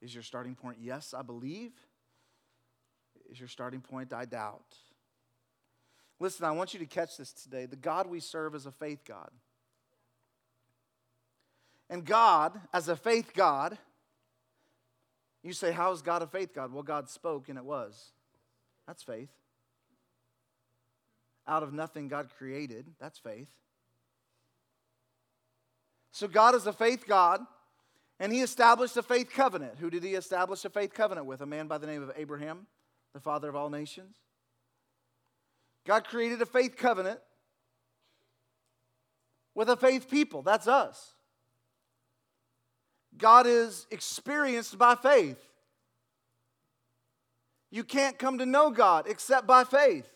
Is 0.00 0.14
your 0.14 0.22
starting 0.22 0.54
point, 0.54 0.78
yes, 0.80 1.12
I 1.12 1.20
believe? 1.20 1.72
Is 3.30 3.38
your 3.38 3.46
starting 3.46 3.82
point, 3.82 4.14
I 4.14 4.24
doubt? 4.24 4.74
Listen, 6.18 6.46
I 6.46 6.52
want 6.52 6.72
you 6.72 6.80
to 6.80 6.86
catch 6.86 7.18
this 7.18 7.34
today. 7.34 7.66
The 7.66 7.76
God 7.76 8.06
we 8.06 8.20
serve 8.20 8.54
is 8.54 8.64
a 8.64 8.72
faith 8.72 9.04
God. 9.06 9.28
And 11.90 12.06
God, 12.06 12.58
as 12.72 12.88
a 12.88 12.96
faith 12.96 13.32
God, 13.34 13.76
you 15.42 15.52
say, 15.52 15.72
How 15.72 15.92
is 15.92 16.00
God 16.00 16.22
a 16.22 16.26
faith 16.26 16.54
God? 16.54 16.72
Well, 16.72 16.82
God 16.82 17.10
spoke 17.10 17.50
and 17.50 17.58
it 17.58 17.64
was. 17.66 18.12
That's 18.86 19.02
faith. 19.02 19.28
Out 21.46 21.62
of 21.62 21.74
nothing, 21.74 22.08
God 22.08 22.30
created. 22.38 22.86
That's 22.98 23.18
faith. 23.18 23.48
So 26.12 26.28
God 26.28 26.54
is 26.54 26.66
a 26.66 26.72
faith 26.72 27.04
God, 27.06 27.40
and 28.18 28.32
He 28.32 28.40
established 28.40 28.96
a 28.96 29.02
faith 29.02 29.30
covenant. 29.32 29.74
Who 29.78 29.90
did 29.90 30.02
He 30.02 30.14
establish 30.14 30.64
a 30.64 30.70
faith 30.70 30.92
covenant 30.92 31.26
with? 31.26 31.40
A 31.40 31.46
man 31.46 31.66
by 31.66 31.78
the 31.78 31.86
name 31.86 32.02
of 32.02 32.12
Abraham, 32.16 32.66
the 33.14 33.20
father 33.20 33.48
of 33.48 33.56
all 33.56 33.70
nations. 33.70 34.16
God 35.86 36.04
created 36.04 36.42
a 36.42 36.46
faith 36.46 36.76
covenant 36.76 37.20
with 39.54 39.68
a 39.68 39.76
faith 39.76 40.10
people. 40.10 40.42
That's 40.42 40.66
us. 40.66 41.14
God 43.16 43.46
is 43.46 43.86
experienced 43.90 44.78
by 44.78 44.94
faith. 44.94 45.38
You 47.70 47.84
can't 47.84 48.18
come 48.18 48.38
to 48.38 48.46
know 48.46 48.70
God 48.70 49.06
except 49.08 49.46
by 49.46 49.64
faith. 49.64 50.08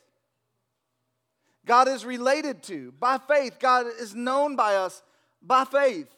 God 1.66 1.88
is 1.88 2.04
related 2.04 2.62
to 2.64 2.92
by 2.98 3.18
faith. 3.18 3.58
God 3.58 3.86
is 3.86 4.14
known 4.14 4.54
by 4.56 4.76
us 4.76 5.02
by 5.46 5.64
faith. 5.64 6.08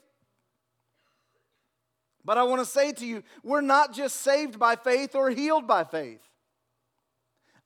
But 2.25 2.39
I 2.39 2.43
want 2.43 2.61
to 2.61 2.67
say 2.67 2.93
to 2.93 3.07
you, 3.07 3.23
we're 3.45 3.61
not 3.61 3.93
just 3.93 4.17
saved 4.17 4.59
by 4.59 4.77
faith 4.77 5.15
or 5.15 5.31
healed 5.31 5.67
by 5.67 5.85
faith. 5.85 6.21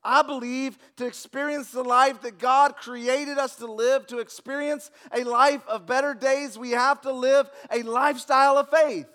I 0.03 0.23
believe 0.23 0.77
to 0.97 1.05
experience 1.05 1.71
the 1.71 1.83
life 1.83 2.21
that 2.21 2.39
God 2.39 2.75
created 2.75 3.37
us 3.37 3.55
to 3.57 3.71
live, 3.71 4.07
to 4.07 4.19
experience 4.19 4.89
a 5.11 5.23
life 5.23 5.61
of 5.67 5.85
better 5.85 6.13
days, 6.13 6.57
we 6.57 6.71
have 6.71 7.01
to 7.01 7.11
live 7.11 7.49
a 7.71 7.83
lifestyle 7.83 8.57
of 8.57 8.69
faith. 8.69 9.07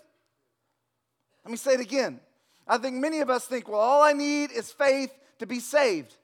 Let 1.45 1.51
me 1.51 1.57
say 1.57 1.75
it 1.75 1.81
again. 1.81 2.21
I 2.69 2.79
think 2.79 2.97
many 2.97 3.21
of 3.21 3.31
us 3.31 3.47
think, 3.47 3.69
well, 3.69 3.81
all 3.81 4.03
I 4.03 4.13
need 4.13 4.51
is 4.51 4.73
faith 4.73 5.13
to 5.39 5.47
be 5.47 5.61
saved, 5.61 6.15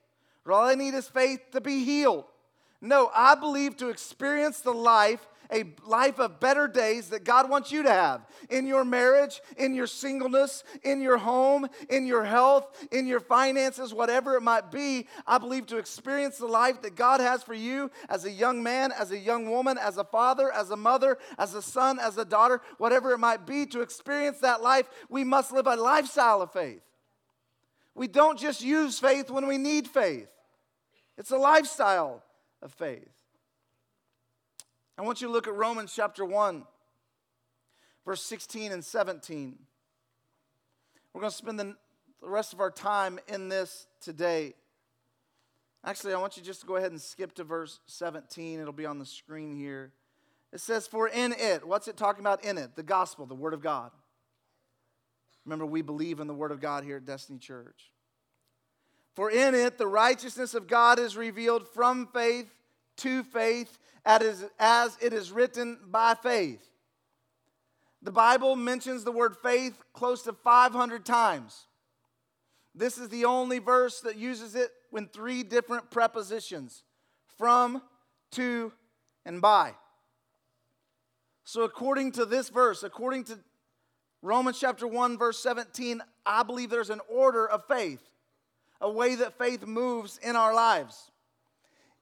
or 0.45 0.53
all 0.53 0.65
I 0.65 0.75
need 0.75 0.93
is 0.93 1.07
faith 1.07 1.39
to 1.51 1.61
be 1.61 1.83
healed. 1.85 2.25
No, 2.81 3.09
I 3.15 3.35
believe 3.35 3.77
to 3.77 3.89
experience 3.89 4.59
the 4.59 4.73
life 4.73 5.25
a 5.51 5.65
life 5.85 6.19
of 6.19 6.39
better 6.39 6.67
days 6.67 7.09
that 7.09 7.23
God 7.23 7.49
wants 7.49 7.71
you 7.71 7.83
to 7.83 7.91
have 7.91 8.25
in 8.49 8.67
your 8.67 8.85
marriage, 8.85 9.41
in 9.57 9.73
your 9.73 9.87
singleness, 9.87 10.63
in 10.83 11.01
your 11.01 11.17
home, 11.17 11.67
in 11.89 12.05
your 12.05 12.23
health, 12.23 12.87
in 12.91 13.07
your 13.07 13.19
finances, 13.19 13.93
whatever 13.93 14.35
it 14.35 14.41
might 14.41 14.71
be. 14.71 15.07
I 15.25 15.37
believe 15.37 15.67
to 15.67 15.77
experience 15.77 16.37
the 16.37 16.47
life 16.47 16.81
that 16.81 16.95
God 16.95 17.19
has 17.19 17.43
for 17.43 17.53
you 17.53 17.91
as 18.09 18.25
a 18.25 18.31
young 18.31 18.63
man, 18.63 18.91
as 18.91 19.11
a 19.11 19.17
young 19.17 19.49
woman, 19.49 19.77
as 19.77 19.97
a 19.97 20.03
father, 20.03 20.51
as 20.51 20.69
a 20.69 20.77
mother, 20.77 21.17
as 21.37 21.53
a 21.53 21.61
son, 21.61 21.99
as 21.99 22.17
a 22.17 22.25
daughter, 22.25 22.61
whatever 22.77 23.11
it 23.11 23.19
might 23.19 23.45
be, 23.45 23.65
to 23.67 23.81
experience 23.81 24.39
that 24.39 24.61
life, 24.61 24.89
we 25.09 25.23
must 25.23 25.51
live 25.51 25.67
a 25.67 25.75
lifestyle 25.75 26.41
of 26.41 26.51
faith. 26.51 26.81
We 27.95 28.07
don't 28.07 28.39
just 28.39 28.63
use 28.63 28.99
faith 28.99 29.29
when 29.29 29.47
we 29.47 29.57
need 29.57 29.87
faith, 29.87 30.29
it's 31.17 31.31
a 31.31 31.37
lifestyle 31.37 32.23
of 32.61 32.73
faith. 32.73 33.22
I 34.97 35.01
want 35.01 35.21
you 35.21 35.27
to 35.27 35.33
look 35.33 35.47
at 35.47 35.55
Romans 35.55 35.91
chapter 35.95 36.23
1, 36.23 36.63
verse 38.05 38.21
16 38.21 38.71
and 38.71 38.85
17. 38.85 39.57
We're 41.13 41.21
going 41.21 41.31
to 41.31 41.37
spend 41.37 41.59
the, 41.59 41.75
rest 42.21 42.53
of 42.53 42.61
our 42.61 42.71
time 42.71 43.19
in 43.27 43.49
this 43.49 43.85
today. 43.99 44.53
Actually, 45.83 46.13
I 46.13 46.17
want 46.17 46.37
you 46.37 46.43
just 46.43 46.61
to 46.61 46.67
go 46.67 46.77
ahead 46.77 46.91
and 46.91 47.01
skip 47.01 47.33
to 47.35 47.43
verse 47.43 47.81
17. 47.87 48.61
It'll 48.61 48.71
be 48.71 48.85
on 48.85 48.97
the 48.97 49.05
screen 49.05 49.55
here. 49.55 49.91
It 50.53 50.61
says, 50.61 50.87
For 50.87 51.09
in 51.09 51.33
it, 51.33 51.67
what's 51.67 51.89
it 51.89 51.97
talking 51.97 52.21
about 52.21 52.45
in 52.45 52.57
it? 52.57 52.75
The 52.75 52.83
gospel, 52.83 53.25
the 53.25 53.35
word 53.35 53.53
of 53.53 53.61
God. 53.61 53.91
Remember, 55.43 55.65
we 55.65 55.81
believe 55.81 56.21
in 56.21 56.27
the 56.27 56.33
word 56.33 56.51
of 56.51 56.61
God 56.61 56.85
here 56.85 56.97
at 56.97 57.05
Destiny 57.05 57.39
Church. 57.39 57.91
For 59.15 59.29
in 59.29 59.53
it, 59.53 59.77
the 59.77 59.87
righteousness 59.87 60.53
of 60.53 60.67
God 60.67 60.99
is 60.99 61.17
revealed 61.17 61.67
from 61.67 62.07
faith 62.13 62.49
to 62.97 63.23
faith 63.23 63.77
as 64.05 64.97
it 65.01 65.13
is 65.13 65.31
written 65.31 65.79
by 65.87 66.13
faith. 66.13 66.61
The 68.01 68.11
Bible 68.11 68.55
mentions 68.55 69.03
the 69.03 69.11
word 69.11 69.37
faith 69.41 69.81
close 69.93 70.23
to 70.23 70.33
500 70.33 71.05
times. 71.05 71.67
This 72.75 72.97
is 72.97 73.09
the 73.09 73.25
only 73.25 73.59
verse 73.59 74.01
that 74.01 74.17
uses 74.17 74.55
it 74.55 74.71
in 74.95 75.07
three 75.07 75.43
different 75.43 75.89
prepositions 75.89 76.83
from, 77.37 77.81
to, 78.31 78.73
and 79.25 79.41
by. 79.41 79.73
So, 81.45 81.63
according 81.63 82.13
to 82.13 82.25
this 82.25 82.49
verse, 82.49 82.83
according 82.83 83.25
to 83.25 83.39
Romans 84.21 84.59
chapter 84.59 84.87
1, 84.87 85.17
verse 85.17 85.39
17, 85.39 86.01
I 86.25 86.43
believe 86.43 86.69
there's 86.69 86.89
an 86.89 87.01
order 87.09 87.47
of 87.47 87.65
faith, 87.67 88.01
a 88.81 88.89
way 88.89 89.15
that 89.15 89.37
faith 89.37 89.65
moves 89.65 90.19
in 90.23 90.35
our 90.35 90.53
lives 90.53 91.11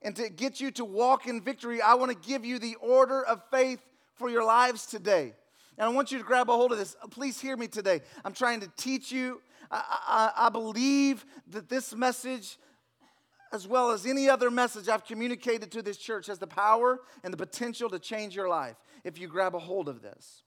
and 0.02 0.16
to 0.16 0.30
get 0.30 0.60
you 0.60 0.72
to 0.72 0.86
walk 0.86 1.28
in 1.28 1.42
victory, 1.42 1.82
I 1.82 1.94
want 1.94 2.12
to 2.12 2.28
give 2.28 2.44
you 2.44 2.60
the 2.60 2.76
order 2.76 3.24
of 3.24 3.42
faith 3.52 3.80
for 4.16 4.30
your 4.30 4.44
lives 4.44 4.86
today. 4.86 5.34
And 5.78 5.86
I 5.86 5.90
want 5.90 6.12
you 6.12 6.18
to 6.18 6.24
grab 6.24 6.50
a 6.50 6.54
hold 6.54 6.72
of 6.72 6.78
this. 6.78 6.96
Please 7.12 7.40
hear 7.40 7.56
me 7.56 7.68
today. 7.68 8.02
I'm 8.26 8.34
trying 8.34 8.60
to 8.62 8.72
teach 8.78 9.12
you. 9.12 9.42
I, 9.70 10.32
I, 10.38 10.46
I 10.48 10.50
believe 10.50 11.26
that 11.48 11.70
this 11.70 11.96
message, 11.96 12.58
as 13.52 13.68
well 13.68 13.92
as 13.92 14.06
any 14.06 14.30
other 14.30 14.52
message 14.52 14.90
I've 14.90 15.06
communicated 15.06 15.72
to 15.72 15.82
this 15.82 15.98
church, 15.98 16.28
has 16.28 16.40
the 16.40 16.48
power 16.48 17.00
and 17.24 17.34
the 17.34 17.38
potential 17.38 17.90
to 17.90 18.00
change 18.00 18.36
your 18.36 18.50
life 18.50 18.76
if 19.04 19.20
you 19.20 19.28
grab 19.28 19.56
a 19.56 19.60
hold 19.60 19.88
of 19.88 20.02
this. 20.02 20.44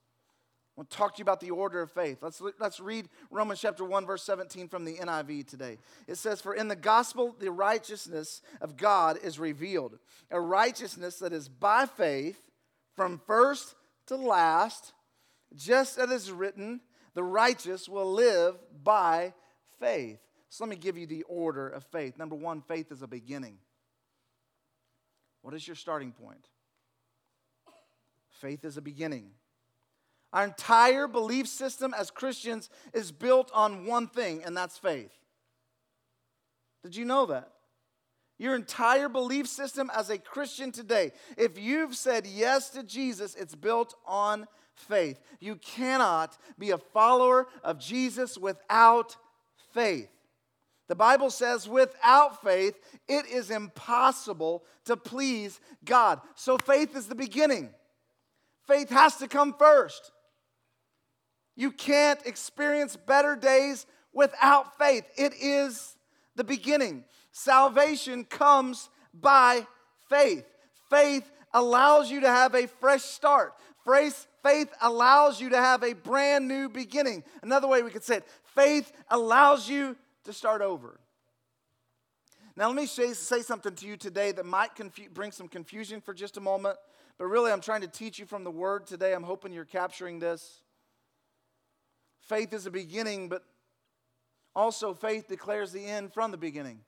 I 0.75 0.81
want 0.81 0.89
to 0.89 0.97
talk 0.97 1.15
to 1.15 1.19
you 1.19 1.23
about 1.23 1.39
the 1.39 1.51
order 1.51 1.81
of 1.81 1.89
faith. 1.89 2.17
Let's, 2.21 2.41
let's 2.59 2.81
read 2.81 3.07
Romans 3.31 3.61
chapter 3.61 3.85
1, 3.85 4.05
verse 4.05 4.23
17 4.23 4.67
from 4.67 4.83
the 4.83 4.95
NIV 4.95 5.47
today. 5.47 5.77
It 6.05 6.15
says, 6.15 6.41
For 6.41 6.53
in 6.53 6.67
the 6.67 6.75
gospel, 6.75 7.33
the 7.39 7.49
righteousness 7.49 8.41
of 8.59 8.75
God 8.75 9.17
is 9.23 9.39
revealed, 9.39 9.97
a 10.29 10.41
righteousness 10.41 11.19
that 11.19 11.31
is 11.31 11.47
by 11.47 11.85
faith 11.85 12.51
from 12.93 13.21
first 13.25 13.75
to 14.07 14.17
last, 14.17 14.91
just 15.55 15.97
as 15.97 16.11
it 16.11 16.13
is 16.13 16.31
written, 16.31 16.81
the 17.13 17.23
righteous 17.23 17.87
will 17.87 18.11
live 18.11 18.55
by 18.83 19.33
faith. 19.79 20.19
So 20.49 20.65
let 20.65 20.69
me 20.71 20.75
give 20.75 20.97
you 20.97 21.07
the 21.07 21.23
order 21.23 21.69
of 21.69 21.85
faith. 21.85 22.17
Number 22.17 22.35
one, 22.35 22.61
faith 22.61 22.91
is 22.91 23.01
a 23.01 23.07
beginning. 23.07 23.59
What 25.41 25.53
is 25.53 25.65
your 25.65 25.75
starting 25.75 26.11
point? 26.11 26.49
Faith 28.41 28.65
is 28.65 28.75
a 28.75 28.81
beginning. 28.81 29.31
Our 30.35 30.43
entire 30.43 31.07
belief 31.07 31.47
system 31.47 31.95
as 31.97 32.11
Christians 32.11 32.69
is 32.93 33.13
built 33.13 33.49
on 33.53 33.85
one 33.85 34.07
thing, 34.07 34.43
and 34.43 34.55
that's 34.55 34.77
faith. 34.77 35.17
Did 36.83 36.97
you 36.97 37.05
know 37.05 37.25
that? 37.27 37.53
Your 38.37 38.53
entire 38.53 39.07
belief 39.07 39.47
system 39.47 39.89
as 39.95 40.09
a 40.09 40.17
Christian 40.17 40.73
today, 40.73 41.13
if 41.37 41.57
you've 41.57 41.95
said 41.95 42.27
yes 42.27 42.69
to 42.71 42.83
Jesus, 42.83 43.33
it's 43.35 43.55
built 43.55 43.95
on 44.05 44.45
faith. 44.73 45.21
You 45.39 45.55
cannot 45.55 46.37
be 46.59 46.71
a 46.71 46.77
follower 46.77 47.47
of 47.63 47.79
Jesus 47.79 48.37
without 48.37 49.15
faith. 49.73 50.09
The 50.89 50.95
Bible 50.95 51.29
says, 51.29 51.69
without 51.69 52.43
faith, 52.43 52.75
it 53.07 53.25
is 53.27 53.51
impossible 53.51 54.65
to 54.83 54.97
please 54.97 55.61
God. 55.85 56.19
So 56.35 56.57
faith 56.57 56.93
is 56.93 57.07
the 57.07 57.15
beginning. 57.15 57.69
Faith 58.67 58.89
has 58.89 59.15
to 59.17 59.29
come 59.29 59.55
first. 59.57 60.11
You 61.55 61.71
can't 61.71 62.19
experience 62.25 62.95
better 62.95 63.35
days 63.35 63.85
without 64.13 64.77
faith. 64.77 65.05
It 65.17 65.33
is 65.39 65.95
the 66.35 66.43
beginning. 66.43 67.05
Salvation 67.31 68.25
comes 68.25 68.89
by 69.13 69.65
faith. 70.09 70.45
Faith 70.89 71.29
allows 71.53 72.11
you 72.11 72.21
to 72.21 72.27
have 72.27 72.55
a 72.55 72.67
fresh 72.67 73.03
start. 73.03 73.53
Faith 74.43 74.73
allows 74.81 75.39
you 75.39 75.49
to 75.49 75.57
have 75.57 75.83
a 75.83 75.93
brand 75.93 76.47
new 76.47 76.69
beginning. 76.69 77.23
Another 77.41 77.67
way 77.67 77.81
we 77.83 77.91
could 77.91 78.03
say 78.03 78.17
it 78.17 78.27
faith 78.55 78.91
allows 79.09 79.69
you 79.69 79.95
to 80.23 80.33
start 80.33 80.61
over. 80.61 80.99
Now, 82.55 82.67
let 82.67 82.75
me 82.75 82.85
say, 82.85 83.13
say 83.13 83.41
something 83.41 83.75
to 83.75 83.85
you 83.85 83.97
today 83.97 84.31
that 84.31 84.45
might 84.45 84.75
confu- 84.75 85.09
bring 85.09 85.31
some 85.31 85.49
confusion 85.49 85.99
for 85.99 86.13
just 86.13 86.37
a 86.37 86.41
moment, 86.41 86.77
but 87.17 87.25
really, 87.25 87.51
I'm 87.51 87.59
trying 87.59 87.81
to 87.81 87.87
teach 87.87 88.17
you 88.17 88.25
from 88.25 88.45
the 88.45 88.51
word 88.51 88.87
today. 88.87 89.13
I'm 89.13 89.23
hoping 89.23 89.51
you're 89.51 89.65
capturing 89.65 90.19
this. 90.19 90.61
Faith 92.27 92.53
is 92.53 92.65
a 92.65 92.71
beginning, 92.71 93.29
but 93.29 93.43
also 94.55 94.93
faith 94.93 95.27
declares 95.27 95.71
the 95.71 95.85
end 95.85 96.13
from 96.13 96.31
the 96.31 96.37
beginning. 96.37 96.79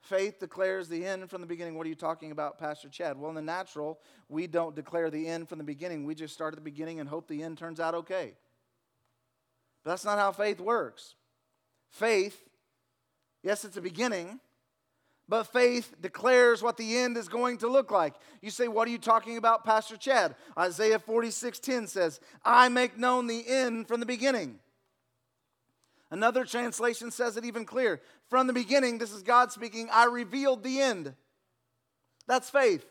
Faith 0.00 0.40
declares 0.40 0.88
the 0.88 1.06
end 1.06 1.30
from 1.30 1.40
the 1.40 1.46
beginning. 1.46 1.76
What 1.76 1.86
are 1.86 1.88
you 1.88 1.94
talking 1.94 2.32
about, 2.32 2.58
Pastor 2.58 2.88
Chad? 2.88 3.18
Well, 3.18 3.30
in 3.30 3.34
the 3.34 3.42
natural, 3.42 4.00
we 4.28 4.46
don't 4.46 4.74
declare 4.74 5.10
the 5.10 5.28
end 5.28 5.48
from 5.48 5.58
the 5.58 5.64
beginning. 5.64 6.04
We 6.04 6.14
just 6.14 6.34
start 6.34 6.54
at 6.54 6.56
the 6.56 6.64
beginning 6.64 7.00
and 7.00 7.08
hope 7.08 7.28
the 7.28 7.42
end 7.42 7.56
turns 7.56 7.80
out 7.80 7.94
okay. 7.94 8.34
But 9.84 9.90
that's 9.90 10.04
not 10.04 10.18
how 10.18 10.32
faith 10.32 10.60
works. 10.60 11.14
Faith, 11.90 12.48
yes, 13.42 13.64
it's 13.64 13.76
a 13.76 13.80
beginning, 13.80 14.40
but 15.32 15.44
faith 15.44 15.94
declares 16.02 16.62
what 16.62 16.76
the 16.76 16.98
end 16.98 17.16
is 17.16 17.26
going 17.26 17.56
to 17.56 17.66
look 17.66 17.90
like. 17.90 18.12
You 18.42 18.50
say, 18.50 18.68
What 18.68 18.86
are 18.86 18.90
you 18.90 18.98
talking 18.98 19.38
about, 19.38 19.64
Pastor 19.64 19.96
Chad? 19.96 20.34
Isaiah 20.58 20.98
46 20.98 21.58
10 21.58 21.86
says, 21.86 22.20
I 22.44 22.68
make 22.68 22.98
known 22.98 23.28
the 23.28 23.42
end 23.48 23.88
from 23.88 24.00
the 24.00 24.04
beginning. 24.04 24.58
Another 26.10 26.44
translation 26.44 27.10
says 27.10 27.38
it 27.38 27.46
even 27.46 27.64
clear. 27.64 28.02
From 28.28 28.46
the 28.46 28.52
beginning, 28.52 28.98
this 28.98 29.10
is 29.10 29.22
God 29.22 29.50
speaking, 29.50 29.88
I 29.90 30.04
revealed 30.04 30.62
the 30.62 30.82
end. 30.82 31.14
That's 32.28 32.50
faith. 32.50 32.84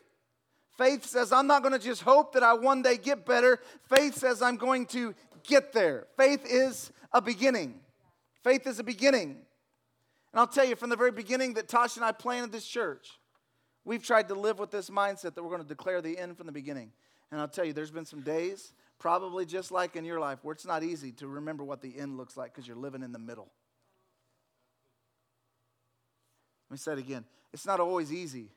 Faith 0.79 1.05
says, 1.05 1.31
I'm 1.31 1.45
not 1.45 1.61
going 1.61 1.79
to 1.79 1.85
just 1.85 2.01
hope 2.01 2.33
that 2.33 2.41
I 2.41 2.53
one 2.53 2.81
day 2.81 2.97
get 2.97 3.23
better. 3.23 3.59
Faith 3.87 4.15
says, 4.15 4.41
I'm 4.41 4.57
going 4.57 4.87
to 4.87 5.13
get 5.43 5.73
there. 5.73 6.07
Faith 6.17 6.43
is 6.49 6.91
a 7.13 7.21
beginning. 7.21 7.81
Faith 8.43 8.65
is 8.65 8.79
a 8.79 8.83
beginning. 8.83 9.45
And 10.33 10.39
I'll 10.39 10.47
tell 10.47 10.65
you 10.65 10.75
from 10.75 10.89
the 10.89 10.95
very 10.95 11.11
beginning 11.11 11.55
that 11.55 11.67
Tosh 11.67 11.97
and 11.97 12.05
I 12.05 12.11
planted 12.11 12.51
this 12.51 12.65
church, 12.65 13.19
we've 13.83 14.03
tried 14.03 14.29
to 14.29 14.35
live 14.35 14.59
with 14.59 14.71
this 14.71 14.89
mindset 14.89 15.35
that 15.35 15.43
we're 15.43 15.49
going 15.49 15.61
to 15.61 15.67
declare 15.67 16.01
the 16.01 16.17
end 16.17 16.37
from 16.37 16.45
the 16.45 16.51
beginning. 16.51 16.91
And 17.31 17.39
I'll 17.39 17.47
tell 17.47 17.65
you, 17.65 17.73
there's 17.73 17.91
been 17.91 18.05
some 18.05 18.21
days, 18.21 18.73
probably 18.99 19.45
just 19.45 19.71
like 19.71 19.95
in 19.95 20.05
your 20.05 20.19
life, 20.19 20.39
where 20.43 20.53
it's 20.53 20.65
not 20.65 20.83
easy 20.83 21.11
to 21.13 21.27
remember 21.27 21.63
what 21.63 21.81
the 21.81 21.97
end 21.97 22.17
looks 22.17 22.37
like 22.37 22.53
because 22.53 22.67
you're 22.67 22.77
living 22.77 23.03
in 23.03 23.11
the 23.11 23.19
middle. 23.19 23.49
Let 26.69 26.75
me 26.75 26.77
say 26.77 26.93
it 26.93 26.99
again. 26.99 27.25
It's 27.51 27.65
not 27.65 27.81
always 27.81 28.13
easy 28.13 28.49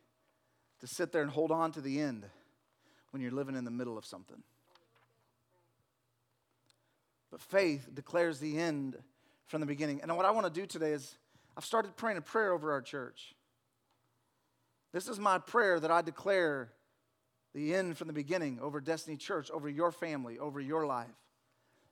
to 0.80 0.86
sit 0.86 1.10
there 1.10 1.22
and 1.22 1.30
hold 1.30 1.50
on 1.50 1.72
to 1.72 1.80
the 1.80 2.00
end 2.00 2.24
when 3.10 3.20
you're 3.20 3.32
living 3.32 3.56
in 3.56 3.64
the 3.64 3.70
middle 3.70 3.98
of 3.98 4.04
something. 4.04 4.42
But 7.30 7.40
faith 7.40 7.88
declares 7.92 8.38
the 8.38 8.58
end 8.58 8.96
from 9.46 9.60
the 9.60 9.66
beginning. 9.66 10.00
And 10.02 10.16
what 10.16 10.24
I 10.24 10.30
want 10.30 10.46
to 10.46 10.52
do 10.52 10.66
today 10.66 10.92
is 10.92 11.16
I've 11.56 11.64
started 11.64 11.96
praying 11.96 12.18
a 12.18 12.22
prayer 12.22 12.52
over 12.52 12.72
our 12.72 12.82
church. 12.82 13.34
This 14.92 15.08
is 15.08 15.18
my 15.18 15.38
prayer 15.38 15.80
that 15.80 15.90
I 15.90 16.02
declare 16.02 16.72
the 17.54 17.74
end 17.74 17.96
from 17.96 18.08
the 18.08 18.12
beginning 18.12 18.58
over 18.60 18.80
Destiny 18.80 19.16
Church, 19.16 19.50
over 19.50 19.68
your 19.68 19.92
family, 19.92 20.38
over 20.38 20.60
your 20.60 20.86
life. 20.86 21.08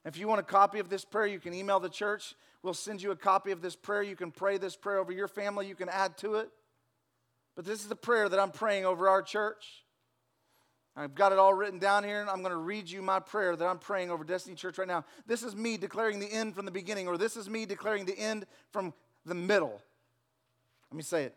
If 0.05 0.16
you 0.16 0.27
want 0.27 0.40
a 0.40 0.44
copy 0.44 0.81
of 0.81 0.88
this 0.88 1.05
prayer, 1.05 1.27
you 1.27 1.38
can 1.38 1.55
email 1.55 1.79
the 1.79 1.88
church. 1.88 2.35
We'll 2.62 2.75
send 2.75 3.03
you 3.03 3.12
a 3.12 3.16
copy 3.16 3.53
of 3.53 3.62
this 3.62 3.77
prayer. 3.77 4.03
You 4.03 4.16
can 4.16 4.33
pray 4.33 4.59
this 4.59 4.77
prayer 4.77 4.98
over 4.98 5.12
your 5.12 5.29
family. 5.29 5.68
You 5.68 5.77
can 5.77 5.88
add 5.88 6.18
to 6.18 6.37
it. 6.37 6.48
But 7.55 7.64
this 7.64 7.81
is 7.81 7.88
the 7.88 7.96
prayer 7.96 8.29
that 8.29 8.40
I'm 8.40 8.51
praying 8.51 8.85
over 8.85 9.09
our 9.09 9.22
church. 9.22 9.85
I've 10.94 11.14
got 11.14 11.33
it 11.33 11.38
all 11.38 11.55
written 11.55 11.79
down 11.79 12.05
here, 12.05 12.20
and 12.20 12.29
I'm 12.29 12.40
going 12.40 12.51
to 12.51 12.57
read 12.57 12.90
you 12.90 13.01
my 13.01 13.18
prayer 13.18 13.57
that 13.57 13.66
I'm 13.66 13.79
praying 13.79 14.11
over 14.11 14.25
Destiny 14.25 14.57
Church 14.57 14.79
right 14.79 14.88
now. 14.88 15.05
This 15.27 15.42
is 15.42 15.57
me 15.57 15.77
declaring 15.77 16.18
the 16.18 16.31
end 16.31 16.55
from 16.55 16.66
the 16.66 16.70
beginning, 16.70 17.09
or 17.09 17.16
this 17.16 17.37
is 17.37 17.48
me 17.48 17.64
declaring 17.64 18.05
the 18.05 18.18
end 18.18 18.46
from 18.72 18.92
the 19.24 19.35
middle. 19.35 19.80
Let 20.90 20.96
me 20.96 21.02
say 21.02 21.24
it. 21.24 21.35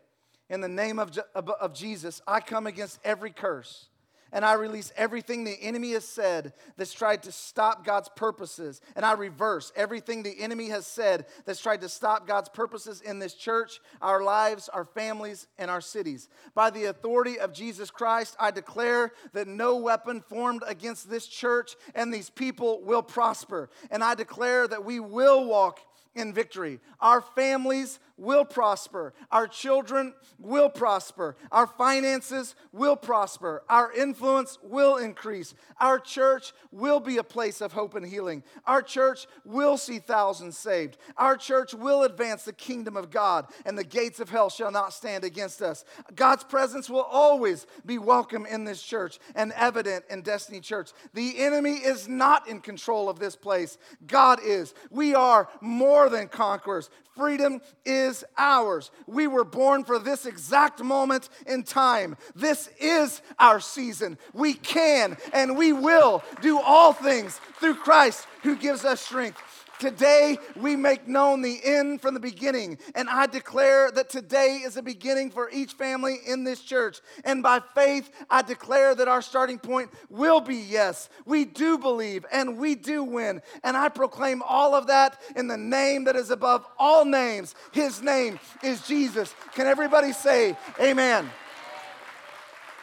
In 0.48 0.60
the 0.60 0.68
name 0.68 0.98
of, 0.98 1.18
of 1.34 1.74
Jesus, 1.74 2.22
I 2.26 2.40
come 2.40 2.66
against 2.66 3.00
every 3.04 3.30
curse 3.30 3.88
and 4.32 4.44
I 4.44 4.54
release 4.54 4.92
everything 4.96 5.44
the 5.44 5.62
enemy 5.62 5.92
has 5.92 6.04
said 6.04 6.52
that's 6.76 6.92
tried 6.92 7.22
to 7.22 7.32
stop 7.32 7.84
God's 7.84 8.08
purposes. 8.08 8.80
And 8.94 9.04
I 9.04 9.12
reverse 9.12 9.72
everything 9.76 10.22
the 10.22 10.38
enemy 10.38 10.68
has 10.68 10.86
said 10.86 11.26
that's 11.44 11.62
tried 11.62 11.80
to 11.82 11.88
stop 11.88 12.26
God's 12.26 12.48
purposes 12.48 13.00
in 13.00 13.18
this 13.18 13.34
church, 13.34 13.80
our 14.02 14.22
lives, 14.22 14.68
our 14.68 14.84
families, 14.84 15.46
and 15.58 15.70
our 15.70 15.80
cities. 15.80 16.28
By 16.54 16.70
the 16.70 16.84
authority 16.84 17.38
of 17.38 17.52
Jesus 17.52 17.90
Christ, 17.90 18.36
I 18.38 18.50
declare 18.50 19.12
that 19.32 19.48
no 19.48 19.76
weapon 19.76 20.20
formed 20.20 20.62
against 20.66 21.08
this 21.08 21.26
church 21.26 21.76
and 21.94 22.12
these 22.12 22.28
people 22.28 22.82
will 22.82 23.02
prosper. 23.02 23.70
And 23.90 24.02
I 24.02 24.14
declare 24.14 24.66
that 24.68 24.84
we 24.84 25.00
will 25.00 25.46
walk 25.46 25.80
in 26.16 26.32
victory. 26.32 26.80
Our 27.00 27.20
families 27.20 28.00
will 28.16 28.44
prosper. 28.44 29.12
Our 29.30 29.46
children 29.46 30.14
will 30.38 30.68
prosper. 30.68 31.36
Our 31.52 31.66
finances 31.66 32.54
will 32.72 32.96
prosper. 32.96 33.62
Our 33.68 33.92
influence 33.92 34.58
will 34.62 34.96
increase. 34.96 35.54
Our 35.80 35.98
church 35.98 36.52
will 36.70 37.00
be 37.00 37.18
a 37.18 37.24
place 37.24 37.60
of 37.60 37.72
hope 37.72 37.94
and 37.94 38.06
healing. 38.06 38.42
Our 38.66 38.82
church 38.82 39.26
will 39.44 39.76
see 39.76 39.98
thousands 39.98 40.56
saved. 40.56 40.96
Our 41.16 41.36
church 41.36 41.74
will 41.74 42.04
advance 42.04 42.44
the 42.44 42.52
kingdom 42.52 42.96
of 42.96 43.10
God, 43.10 43.46
and 43.64 43.76
the 43.76 43.84
gates 43.84 44.20
of 44.20 44.30
hell 44.30 44.48
shall 44.48 44.70
not 44.70 44.92
stand 44.92 45.24
against 45.24 45.60
us. 45.60 45.84
God's 46.14 46.44
presence 46.44 46.88
will 46.88 47.02
always 47.02 47.66
be 47.84 47.98
welcome 47.98 48.46
in 48.46 48.64
this 48.64 48.82
church 48.82 49.18
and 49.34 49.52
evident 49.52 50.04
in 50.08 50.22
Destiny 50.22 50.60
Church. 50.60 50.92
The 51.14 51.38
enemy 51.38 51.74
is 51.74 52.08
not 52.08 52.48
in 52.48 52.60
control 52.60 53.08
of 53.08 53.18
this 53.18 53.36
place, 53.36 53.78
God 54.06 54.40
is. 54.42 54.74
We 54.90 55.14
are 55.14 55.48
more 55.60 56.08
than 56.08 56.28
conquerors. 56.28 56.90
Freedom 57.16 57.62
is 57.86 58.05
ours. 58.36 58.90
We 59.06 59.26
were 59.26 59.44
born 59.44 59.84
for 59.84 59.98
this 59.98 60.26
exact 60.26 60.82
moment 60.82 61.28
in 61.46 61.62
time. 61.62 62.16
This 62.34 62.68
is 62.80 63.22
our 63.38 63.60
season. 63.60 64.18
We 64.32 64.54
can 64.54 65.16
and 65.32 65.56
we 65.56 65.72
will 65.72 66.22
do 66.40 66.58
all 66.60 66.92
things 66.92 67.40
through 67.58 67.76
Christ 67.76 68.26
who 68.42 68.56
gives 68.56 68.84
us 68.84 69.00
strength. 69.00 69.55
Today, 69.78 70.38
we 70.56 70.74
make 70.74 71.06
known 71.06 71.42
the 71.42 71.60
end 71.62 72.00
from 72.00 72.14
the 72.14 72.20
beginning. 72.20 72.78
And 72.94 73.08
I 73.08 73.26
declare 73.26 73.90
that 73.90 74.08
today 74.08 74.62
is 74.64 74.76
a 74.76 74.82
beginning 74.82 75.30
for 75.30 75.50
each 75.50 75.72
family 75.72 76.18
in 76.26 76.44
this 76.44 76.62
church. 76.62 77.00
And 77.24 77.42
by 77.42 77.60
faith, 77.74 78.10
I 78.30 78.42
declare 78.42 78.94
that 78.94 79.08
our 79.08 79.20
starting 79.20 79.58
point 79.58 79.90
will 80.08 80.40
be 80.40 80.56
yes. 80.56 81.08
We 81.26 81.44
do 81.44 81.76
believe 81.78 82.24
and 82.32 82.56
we 82.56 82.74
do 82.74 83.04
win. 83.04 83.42
And 83.62 83.76
I 83.76 83.88
proclaim 83.90 84.42
all 84.42 84.74
of 84.74 84.86
that 84.86 85.20
in 85.34 85.46
the 85.46 85.58
name 85.58 86.04
that 86.04 86.16
is 86.16 86.30
above 86.30 86.64
all 86.78 87.04
names. 87.04 87.54
His 87.72 88.00
name 88.00 88.38
is 88.62 88.86
Jesus. 88.86 89.34
Can 89.54 89.66
everybody 89.66 90.12
say, 90.12 90.56
Amen? 90.80 91.28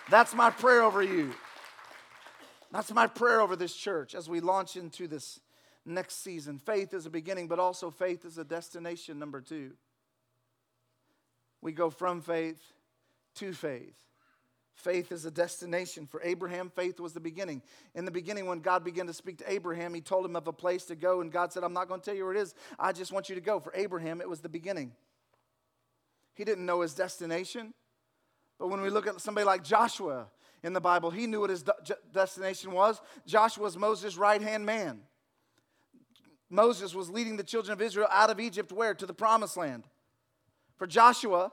That's 0.10 0.36
my 0.36 0.52
prayer 0.52 0.84
over 0.84 1.02
you. 1.02 1.34
That's 2.72 2.92
my 2.92 3.08
prayer 3.08 3.42
over 3.42 3.56
this 3.56 3.74
church 3.74 4.16
as 4.16 4.30
we 4.30 4.40
launch 4.40 4.76
into 4.76 5.08
this 5.08 5.40
next 5.86 6.24
season. 6.24 6.60
Faith 6.60 6.94
is 6.94 7.06
a 7.06 7.10
beginning, 7.10 7.48
but 7.48 7.60
also 7.60 7.92
faith 7.92 8.26
is 8.26 8.38
a 8.38 8.44
destination, 8.44 9.20
number 9.20 9.42
two. 9.42 9.72
We 11.62 11.72
go 11.72 11.90
from 11.90 12.22
faith 12.22 12.62
to 13.36 13.54
faith. 13.54 13.96
Faith 14.76 15.12
is 15.12 15.26
a 15.26 15.32
destination. 15.32 16.08
For 16.08 16.22
Abraham, 16.24 16.70
faith 16.70 17.00
was 17.00 17.14
the 17.14 17.20
beginning. 17.20 17.62
In 17.94 18.06
the 18.06 18.12
beginning, 18.12 18.48
when 18.48 18.60
God 18.60 18.84
began 18.84 19.06
to 19.08 19.14
speak 19.14 19.38
to 19.38 19.52
Abraham, 19.52 19.94
he 19.94 20.02
told 20.02 20.26
him 20.26 20.36
of 20.36 20.48
a 20.48 20.54
place 20.54 20.86
to 20.86 20.96
go, 20.96 21.22
and 21.22 21.32
God 21.32 21.54
said, 21.54 21.64
I'm 21.64 21.74
not 21.74 21.88
going 21.88 22.02
to 22.02 22.06
tell 22.06 22.16
you 22.16 22.26
where 22.26 22.34
it 22.34 22.40
is. 22.40 22.56
I 22.80 22.92
just 22.92 23.12
want 23.12 23.30
you 23.30 23.36
to 23.36 23.42
go. 23.42 23.60
For 23.60 23.72
Abraham, 23.76 24.20
it 24.20 24.28
was 24.28 24.42
the 24.42 24.50
beginning. 24.50 24.94
He 26.34 26.44
didn't 26.44 26.66
know 26.66 26.82
his 26.82 26.96
destination. 26.96 27.74
But 28.58 28.68
when 28.68 28.82
we 28.82 28.90
look 28.90 29.08
at 29.08 29.22
somebody 29.22 29.46
like 29.46 29.64
Joshua 29.64 30.28
in 30.64 30.74
the 30.74 30.82
Bible, 30.82 31.12
he 31.12 31.28
knew 31.28 31.42
what 31.42 31.52
his 31.52 31.64
destination 32.12 32.72
was. 32.72 33.00
Joshua 33.28 33.64
was 33.64 33.78
Moses' 33.78 34.18
right 34.18 34.42
hand 34.42 34.66
man. 34.66 35.02
Moses 36.54 36.94
was 36.94 37.10
leading 37.10 37.36
the 37.36 37.44
children 37.44 37.74
of 37.74 37.82
Israel 37.82 38.08
out 38.12 38.30
of 38.30 38.40
Egypt, 38.40 38.72
where? 38.72 38.94
To 38.94 39.06
the 39.06 39.14
promised 39.14 39.58
land. 39.58 39.86
For 40.78 40.86
Joshua, 40.86 41.52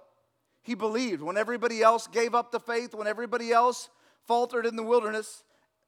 he 0.62 0.74
believed. 0.74 1.22
When 1.22 1.38
everybody 1.38 1.82
else 1.82 2.06
gave 2.06 2.34
up 2.34 2.52
the 2.52 2.60
faith, 2.60 2.94
when 2.94 3.06
everybody 3.06 3.50
else 3.50 3.88
faltered 4.26 4.66
in 4.66 4.76
the 4.76 4.82
wilderness, 4.82 5.42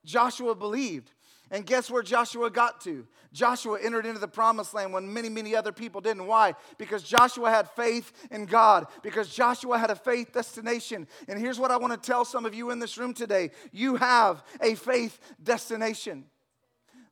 Joshua 0.05 0.55
believed. 0.55 1.11
And 1.51 1.67
guess 1.67 1.91
where 1.91 2.03
Joshua 2.03 2.51
got 2.51 2.81
to? 2.83 3.07
Joshua 3.35 3.79
entered 3.83 4.07
into 4.07 4.19
the 4.19 4.27
promised 4.27 4.73
land 4.73 4.95
when 4.95 5.13
many, 5.13 5.29
many 5.29 5.55
other 5.55 5.73
people 5.73 6.01
didn't. 6.01 6.27
Why? 6.27 6.55
Because 6.79 7.03
Joshua 7.03 7.51
had 7.51 7.69
faith 7.71 8.13
in 8.31 8.47
God, 8.47 8.87
because 9.03 9.29
Joshua 9.29 9.77
had 9.77 9.91
a 9.91 9.95
faith 9.95 10.33
destination. 10.33 11.07
And 11.29 11.39
here's 11.39 11.61
what 11.61 11.71
I 11.71 11.77
want 11.77 11.93
to 11.93 12.11
tell 12.11 12.25
some 12.25 12.47
of 12.47 12.55
you 12.55 12.71
in 12.71 12.79
this 12.79 12.97
room 12.97 13.13
today 13.13 13.51
you 13.71 13.97
have 13.97 14.43
a 14.63 14.75
faith 14.75 15.21
destination. 15.43 16.25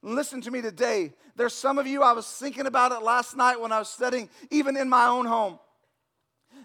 Listen 0.02 0.40
to 0.42 0.50
me 0.50 0.62
today. 0.62 1.12
There's 1.36 1.54
some 1.54 1.78
of 1.78 1.86
you, 1.86 2.02
I 2.02 2.12
was 2.12 2.26
thinking 2.26 2.66
about 2.66 2.92
it 2.92 3.02
last 3.02 3.36
night 3.36 3.60
when 3.60 3.72
I 3.72 3.78
was 3.78 3.88
studying, 3.88 4.28
even 4.50 4.76
in 4.76 4.88
my 4.88 5.06
own 5.06 5.26
home. 5.26 5.58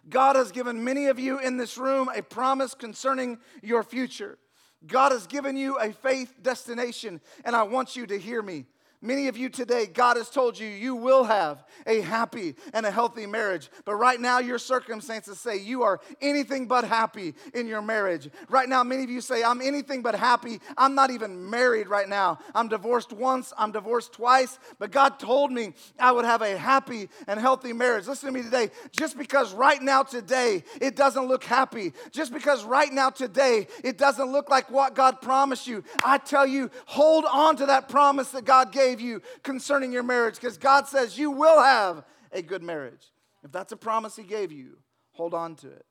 God 0.10 0.36
has 0.36 0.52
given 0.52 0.84
many 0.84 1.08
of 1.08 1.19
you 1.19 1.39
in 1.39 1.58
this 1.58 1.78
room 1.78 2.10
a 2.15 2.21
promise 2.21 2.74
concerning 2.74 3.39
your 3.62 3.84
future. 3.84 4.38
God 4.86 5.12
has 5.12 5.28
given 5.28 5.58
you 5.58 5.80
a 5.80 5.91
faith 5.91 6.34
destination, 6.41 7.19
and 7.43 7.56
I 7.56 7.63
want 7.63 7.95
you 7.95 8.06
to 8.08 8.19
hear 8.19 8.41
me. 8.41 8.65
Many 9.06 9.28
of 9.28 9.38
you 9.38 9.50
today, 9.50 9.86
God 9.86 10.18
has 10.18 10.32
told 10.32 10.58
you 10.58 10.68
you 10.68 10.96
will 10.96 11.24
have 11.26 11.63
a 11.86 12.02
happy 12.02 12.56
and 12.74 12.88
a 12.88 12.91
healthy 12.91 13.28
marriage. 13.28 13.70
But 13.86 13.96
right 13.96 14.20
now, 14.20 14.39
your 14.39 14.58
circumstances 14.58 15.39
say 15.39 15.58
you 15.60 15.84
are 15.84 16.00
anything 16.22 16.65
but 16.65 16.86
happy 16.86 17.36
in 17.54 17.68
your 17.68 17.84
marriage. 17.84 18.30
Right 18.50 18.68
now, 18.68 18.84
many 18.84 19.04
of 19.04 19.12
you 19.12 19.22
say, 19.22 19.44
I'm 19.44 19.62
anything 19.62 20.02
but 20.02 20.15
happy. 20.15 20.60
I'm 20.76 20.96
not 20.96 21.12
even 21.12 21.52
married 21.52 21.88
right 21.88 22.10
now. 22.10 22.39
I'm 22.56 22.68
divorced 22.68 23.13
once, 23.13 23.54
I'm 23.60 23.72
divorced 23.72 24.13
twice. 24.13 24.58
But 24.80 24.89
God 24.89 25.20
told 25.20 25.52
me 25.52 25.76
I 26.00 26.12
would 26.12 26.26
have 26.26 26.41
a 26.41 26.58
happy 26.58 27.08
and 27.28 27.39
healthy 27.39 27.74
marriage. 27.74 28.08
Listen 28.08 28.30
to 28.30 28.34
me 28.34 28.41
today. 28.41 28.72
Just 28.91 29.20
because 29.20 29.54
right 29.54 29.84
now, 29.84 30.02
today, 30.02 30.63
it 30.82 30.96
doesn't 30.96 31.28
look 31.28 31.44
happy, 31.44 31.94
just 32.10 32.34
because 32.34 32.63
right 32.63 32.91
now, 32.91 33.12
today, 33.12 33.68
it 33.84 34.00
doesn't 34.00 34.32
look 34.32 34.50
like 34.50 34.72
what 34.72 34.96
God 34.96 35.22
promised 35.22 35.68
you, 35.68 35.84
I 36.04 36.18
tell 36.18 36.48
you, 36.48 36.72
hold 36.88 37.26
on 37.26 37.56
to 37.58 37.68
that 37.68 37.88
promise 37.88 38.32
that 38.32 38.46
God 38.46 38.72
gave 38.72 38.95
you 39.02 39.22
concerning 39.44 39.92
your 39.92 40.04
marriage 40.04 40.36
because 40.36 40.58
God 40.58 40.88
says 40.88 41.18
you 41.18 41.32
will 41.32 41.62
have 41.62 42.04
a 42.32 42.42
good 42.42 42.64
marriage. 42.64 43.12
If 43.44 43.52
that's 43.52 43.72
a 43.72 43.78
promise 43.78 44.16
He 44.16 44.24
gave 44.24 44.52
you, 44.52 44.78
hold 45.12 45.34
on 45.34 45.56
to 45.58 45.68
it. 45.68 45.86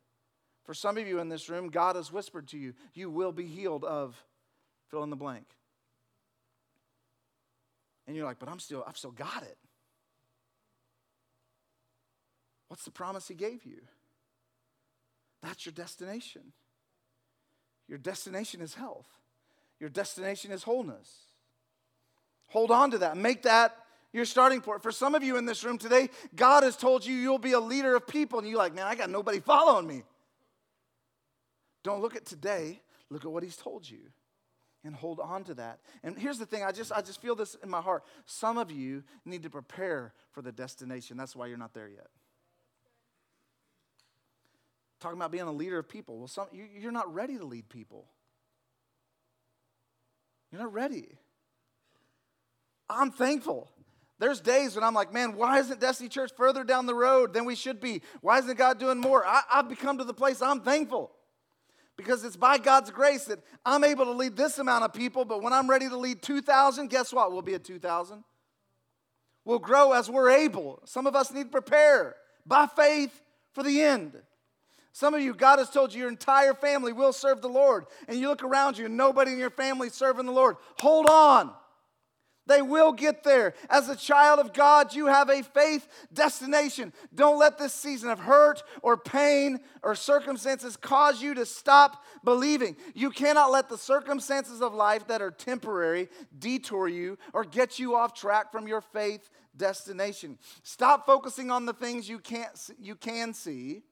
For 0.65 0.75
some 0.75 0.97
of 0.97 1.07
you 1.07 1.21
in 1.21 1.29
this 1.29 1.49
room, 1.49 1.69
God 1.69 1.97
has 1.97 2.11
whispered 2.11 2.49
to 2.49 2.59
you, 2.59 2.75
you 2.95 3.11
will 3.11 3.33
be 3.33 3.47
healed 3.47 3.85
of 3.85 4.17
fill 4.91 5.03
in 5.03 5.11
the 5.11 5.17
blank. 5.17 5.47
And 8.07 8.17
you're 8.17 8.25
like, 8.25 8.39
but 8.39 8.49
I'm 8.49 8.59
still, 8.59 8.85
I've 8.87 8.97
still 8.97 9.11
got 9.11 9.43
it. 9.43 9.59
What's 12.69 12.85
the 12.85 12.91
promise 12.91 13.29
he 13.29 13.35
gave 13.35 13.65
you? 13.65 13.83
That's 15.43 15.67
your 15.67 15.73
destination. 15.73 16.53
Your 17.89 17.99
destination 17.99 18.61
is 18.63 18.75
health. 18.75 19.09
Your 19.79 19.91
destination 19.91 20.51
is 20.51 20.63
wholeness. 20.63 21.11
Hold 22.49 22.71
on 22.71 22.91
to 22.93 22.99
that. 22.99 23.17
Make 23.17 23.43
that 23.43 23.77
your 24.13 24.25
starting 24.25 24.61
point. 24.61 24.83
For 24.83 24.93
some 24.93 25.15
of 25.15 25.23
you 25.23 25.37
in 25.37 25.45
this 25.45 25.65
room 25.65 25.77
today, 25.77 26.09
God 26.35 26.63
has 26.63 26.77
told 26.77 27.05
you 27.05 27.15
you'll 27.15 27.39
be 27.39 27.53
a 27.53 27.61
leader 27.61 27.97
of 27.97 28.07
people, 28.07 28.39
and 28.39 28.49
you're 28.49 28.59
like, 28.59 28.75
man, 28.75 28.87
I 28.87 28.95
got 28.95 29.11
nobody 29.11 29.41
following 29.41 29.87
me. 29.87 30.05
Don't 31.83 32.01
look 32.01 32.17
at 32.17 32.25
today, 32.25 32.81
look 33.11 33.25
at 33.25 33.31
what 33.31 33.43
He's 33.43 33.57
told 33.57 33.89
you 33.89 33.99
and 34.85 34.95
hold 34.95 35.19
on 35.19 35.45
to 35.45 35.55
that. 35.55 35.81
And 36.03 36.17
here's 36.19 36.39
the 36.39 36.47
thing, 36.47 36.63
I 36.63 36.71
just 36.71 36.93
I 36.93 37.01
just 37.01 37.21
feel 37.21 37.35
this 37.35 37.57
in 37.63 37.71
my 37.71 37.81
heart. 37.81 38.05
Some 38.27 38.59
of 38.59 38.71
you 38.71 39.03
need 39.25 39.43
to 39.43 39.51
prepare 39.51 40.13
for 40.31 40.43
the 40.43 40.53
destination. 40.53 41.17
That's 41.17 41.35
why 41.35 41.47
you're 41.47 41.59
not 41.59 41.75
there 41.75 41.89
yet. 41.89 42.09
Talking 45.01 45.19
about 45.19 45.33
being 45.33 45.45
a 45.45 45.53
leader 45.53 45.79
of 45.79 45.89
people. 45.89 46.19
Well, 46.19 46.29
some, 46.29 46.47
you, 46.53 46.67
you're 46.79 46.93
not 46.93 47.13
ready 47.13 47.37
to 47.37 47.45
lead 47.45 47.69
people. 47.69 48.07
You're 50.51 50.63
not 50.63 50.73
ready. 50.73 51.19
I'm 52.89 53.11
thankful. 53.11 53.71
There's 54.19 54.41
days 54.41 54.75
when 54.75 54.85
I'm 54.85 54.95
like, 54.95 55.13
man, 55.13 55.37
why 55.37 55.59
isn't 55.59 55.81
Destiny 55.81 56.09
Church 56.09 56.31
further 56.37 56.65
down 56.65 56.87
the 56.87 56.95
road 56.95 57.33
than 57.33 57.45
we 57.45 57.57
should 57.57 57.81
be? 57.81 58.01
Why 58.21 58.39
isn't 58.39 58.57
God 58.57 58.79
doing 58.79 59.01
more? 59.01 59.27
I, 59.27 59.43
have 59.51 59.69
become 59.69 59.99
to 59.99 60.05
the 60.05 60.15
place 60.15 60.41
I'm 60.41 60.61
thankful 60.61 61.11
because 61.97 62.25
it's 62.25 62.37
by 62.37 62.59
God's 62.59 62.91
grace 62.91 63.25
that 63.25 63.41
I'm 63.65 63.85
able 63.85 64.05
to 64.07 64.13
lead 64.13 64.37
this 64.37 64.59
amount 64.59 64.85
of 64.85 64.93
people, 64.93 65.25
but 65.25 65.43
when 65.43 65.53
I'm 65.53 65.69
ready 65.69 65.89
to 65.89 65.97
lead 65.97 66.23
2,000, 66.23 66.89
guess 66.91 67.13
what? 67.13 67.33
We'll 67.33 67.43
be 67.43 67.55
at 67.55 67.65
2,000. 67.65 68.25
We'll 69.45 69.59
grow 69.59 69.93
as 69.93 70.09
we're 70.09 70.31
able. 70.31 70.81
Some 70.85 71.07
of 71.07 71.15
us 71.15 71.33
need 71.33 71.45
to 71.45 71.51
prepare 71.51 72.17
by 72.47 72.67
faith 72.67 73.21
for 73.53 73.63
the 73.63 73.83
end. 73.83 74.15
Some 74.93 75.13
of 75.13 75.21
you, 75.21 75.35
God 75.35 75.59
has 75.59 75.71
told 75.71 75.93
you 75.93 76.01
your 76.01 76.09
entire 76.09 76.55
family 76.55 76.93
will 76.93 77.13
serve 77.13 77.43
the 77.43 77.49
Lord. 77.49 77.87
And 78.07 78.19
you 78.19 78.29
look 78.29 78.45
around 78.45 78.79
you 78.79 78.87
and 78.87 78.97
nobody 78.97 79.33
in 79.33 79.39
your 79.39 79.51
family 79.51 79.89
is 79.89 79.95
serving 79.95 80.25
the 80.25 80.33
Lord. 80.33 80.57
Hold 80.79 81.07
on. 81.07 81.53
They 82.47 82.61
will 82.61 82.93
get 82.93 83.25
there. 83.25 83.55
As 83.71 83.89
a 83.89 83.97
child 83.97 84.39
of 84.39 84.53
God, 84.53 84.95
you 84.95 85.07
have 85.07 85.31
a 85.31 85.43
faith 85.43 85.89
destination. 86.13 86.93
Don't 87.15 87.39
let 87.39 87.57
this 87.59 87.73
season 87.73 88.11
of 88.11 88.19
hurt 88.19 88.63
or 88.83 88.97
pain 88.97 89.61
or 89.83 89.95
circumstances 89.95 90.77
cause 90.77 91.23
you 91.23 91.35
to 91.35 91.47
stop 91.47 92.05
believing. 92.23 92.77
You 92.95 93.11
cannot 93.11 93.51
let 93.51 93.69
the 93.69 93.79
circumstances 93.79 94.61
of 94.61 94.75
life 94.75 95.07
that 95.07 95.23
are 95.23 95.31
temporary 95.31 96.09
detour 96.39 96.89
you 96.89 97.17
or 97.33 97.45
get 97.45 97.79
you 97.79 97.97
off 97.97 98.13
track 98.13 98.53
from 98.53 98.69
your 98.69 98.83
faith 98.83 99.31
destination. 99.57 100.39
Stop 100.63 101.07
focusing 101.07 101.51
on 101.51 101.65
the 101.65 101.73
things 101.73 102.09
you 102.09 102.19
can't 102.19 102.51
you 102.79 102.95
can 102.95 103.33
see 103.33 103.83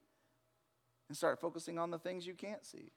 and 1.09 1.17
start 1.17 1.41
focusing 1.41 1.79
on 1.79 1.91
the 1.91 1.99
things 1.99 2.27
you 2.27 2.35
can't 2.35 2.65
see. 2.67 2.91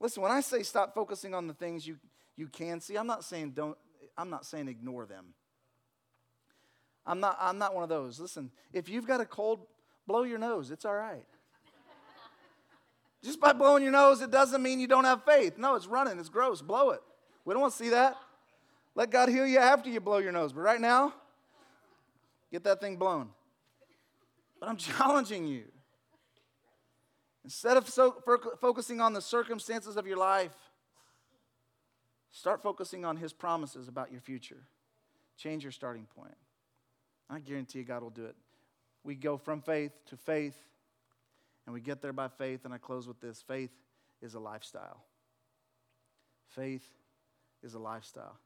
Listen, 0.00 0.22
when 0.22 0.30
I 0.30 0.40
say 0.40 0.62
stop 0.62 0.94
focusing 0.94 1.34
on 1.34 1.48
the 1.48 1.54
things 1.54 1.86
you, 1.86 1.96
you 2.36 2.46
can 2.46 2.80
see, 2.80 2.96
I'm 2.96 3.06
not 3.06 3.24
saying 3.24 3.50
don't 3.50 3.76
I'm 4.18 4.28
not 4.28 4.44
saying 4.44 4.68
ignore 4.68 5.06
them. 5.06 5.26
I'm 7.06 7.20
not, 7.20 7.38
I'm 7.40 7.56
not 7.56 7.74
one 7.74 7.84
of 7.84 7.88
those. 7.88 8.20
Listen, 8.20 8.50
if 8.72 8.88
you've 8.88 9.06
got 9.06 9.20
a 9.20 9.24
cold, 9.24 9.60
blow 10.06 10.24
your 10.24 10.38
nose. 10.38 10.70
It's 10.70 10.84
all 10.84 10.94
right. 10.94 11.24
Just 13.24 13.40
by 13.40 13.52
blowing 13.52 13.82
your 13.82 13.92
nose, 13.92 14.20
it 14.20 14.30
doesn't 14.30 14.62
mean 14.62 14.78
you 14.78 14.86
don't 14.86 15.04
have 15.04 15.24
faith. 15.24 15.56
No, 15.56 15.74
it's 15.74 15.86
running, 15.86 16.18
it's 16.18 16.28
gross. 16.28 16.60
Blow 16.60 16.90
it. 16.90 17.00
We 17.44 17.54
don't 17.54 17.62
want 17.62 17.72
to 17.72 17.78
see 17.78 17.90
that. 17.90 18.16
Let 18.94 19.10
God 19.10 19.28
heal 19.28 19.46
you 19.46 19.58
after 19.58 19.88
you 19.88 20.00
blow 20.00 20.18
your 20.18 20.32
nose. 20.32 20.52
But 20.52 20.60
right 20.60 20.80
now, 20.80 21.14
get 22.52 22.64
that 22.64 22.80
thing 22.80 22.96
blown. 22.96 23.30
But 24.60 24.68
I'm 24.68 24.76
challenging 24.78 25.46
you. 25.46 25.64
Instead 27.44 27.76
of 27.78 27.88
so, 27.88 28.22
focusing 28.60 29.00
on 29.00 29.14
the 29.14 29.22
circumstances 29.22 29.96
of 29.96 30.06
your 30.06 30.18
life, 30.18 30.52
Start 32.30 32.62
focusing 32.62 33.04
on 33.04 33.16
His 33.16 33.32
promises 33.32 33.88
about 33.88 34.12
your 34.12 34.20
future. 34.20 34.62
Change 35.36 35.62
your 35.62 35.72
starting 35.72 36.06
point. 36.16 36.36
I 37.30 37.38
guarantee 37.38 37.80
you 37.80 37.84
God 37.84 38.02
will 38.02 38.10
do 38.10 38.24
it. 38.24 38.36
We 39.04 39.14
go 39.14 39.36
from 39.36 39.62
faith 39.62 39.92
to 40.06 40.16
faith, 40.16 40.56
and 41.66 41.74
we 41.74 41.80
get 41.80 42.02
there 42.02 42.12
by 42.12 42.28
faith. 42.28 42.64
And 42.64 42.74
I 42.74 42.78
close 42.78 43.06
with 43.06 43.20
this 43.20 43.42
faith 43.42 43.70
is 44.20 44.34
a 44.34 44.40
lifestyle. 44.40 45.04
Faith 46.48 46.86
is 47.62 47.74
a 47.74 47.78
lifestyle. 47.78 48.36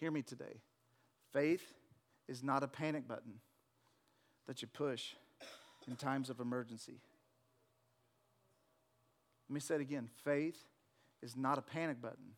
Hear 0.00 0.10
me 0.10 0.22
today. 0.22 0.60
Faith 1.32 1.72
is 2.28 2.42
not 2.42 2.62
a 2.62 2.68
panic 2.68 3.06
button 3.06 3.34
that 4.46 4.62
you 4.62 4.68
push 4.68 5.14
in 5.88 5.96
times 5.96 6.30
of 6.30 6.40
emergency. 6.40 7.00
Let 9.48 9.54
me 9.54 9.60
say 9.60 9.76
it 9.76 9.80
again. 9.80 10.08
Faith 10.24 10.58
is 11.22 11.36
not 11.36 11.58
a 11.58 11.62
panic 11.62 12.00
button 12.00 12.34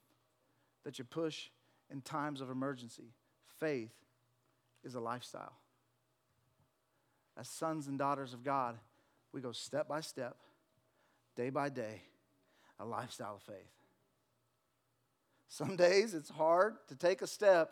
that 0.84 0.98
you 0.98 1.04
push 1.04 1.48
in 1.90 2.00
times 2.00 2.40
of 2.40 2.50
emergency. 2.50 3.14
Faith 3.58 3.92
is 4.84 4.94
a 4.94 5.00
lifestyle. 5.00 5.54
As 7.36 7.48
sons 7.48 7.88
and 7.88 7.98
daughters 7.98 8.32
of 8.32 8.44
God, 8.44 8.76
we 9.32 9.40
go 9.40 9.52
step 9.52 9.88
by 9.88 10.00
step, 10.00 10.36
day 11.34 11.50
by 11.50 11.68
day, 11.68 12.02
a 12.78 12.84
lifestyle 12.84 13.36
of 13.36 13.42
faith. 13.42 13.72
Some 15.48 15.76
days 15.76 16.14
it's 16.14 16.30
hard 16.30 16.76
to 16.88 16.96
take 16.96 17.22
a 17.22 17.26
step 17.26 17.70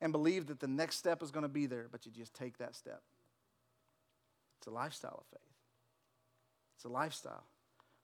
and 0.00 0.12
believe 0.12 0.46
that 0.46 0.60
the 0.60 0.68
next 0.68 0.96
step 0.96 1.22
is 1.22 1.30
going 1.30 1.42
to 1.42 1.48
be 1.48 1.66
there, 1.66 1.88
but 1.90 2.06
you 2.06 2.12
just 2.12 2.34
take 2.34 2.58
that 2.58 2.74
step. 2.74 3.02
It's 4.58 4.66
a 4.66 4.70
lifestyle 4.70 5.18
of 5.20 5.26
faith. 5.26 5.54
It's 6.76 6.84
a 6.84 6.88
lifestyle. 6.88 7.44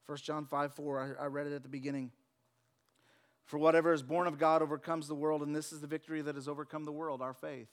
1 0.06 0.18
John 0.18 0.46
5 0.46 0.74
4, 0.74 1.16
I, 1.20 1.24
I 1.24 1.26
read 1.26 1.46
it 1.46 1.52
at 1.52 1.62
the 1.62 1.68
beginning. 1.68 2.10
For 3.52 3.58
whatever 3.58 3.92
is 3.92 4.02
born 4.02 4.26
of 4.26 4.38
God 4.38 4.62
overcomes 4.62 5.08
the 5.08 5.14
world, 5.14 5.42
and 5.42 5.54
this 5.54 5.74
is 5.74 5.82
the 5.82 5.86
victory 5.86 6.22
that 6.22 6.36
has 6.36 6.48
overcome 6.48 6.86
the 6.86 6.90
world, 6.90 7.20
our 7.20 7.34
faith. 7.34 7.68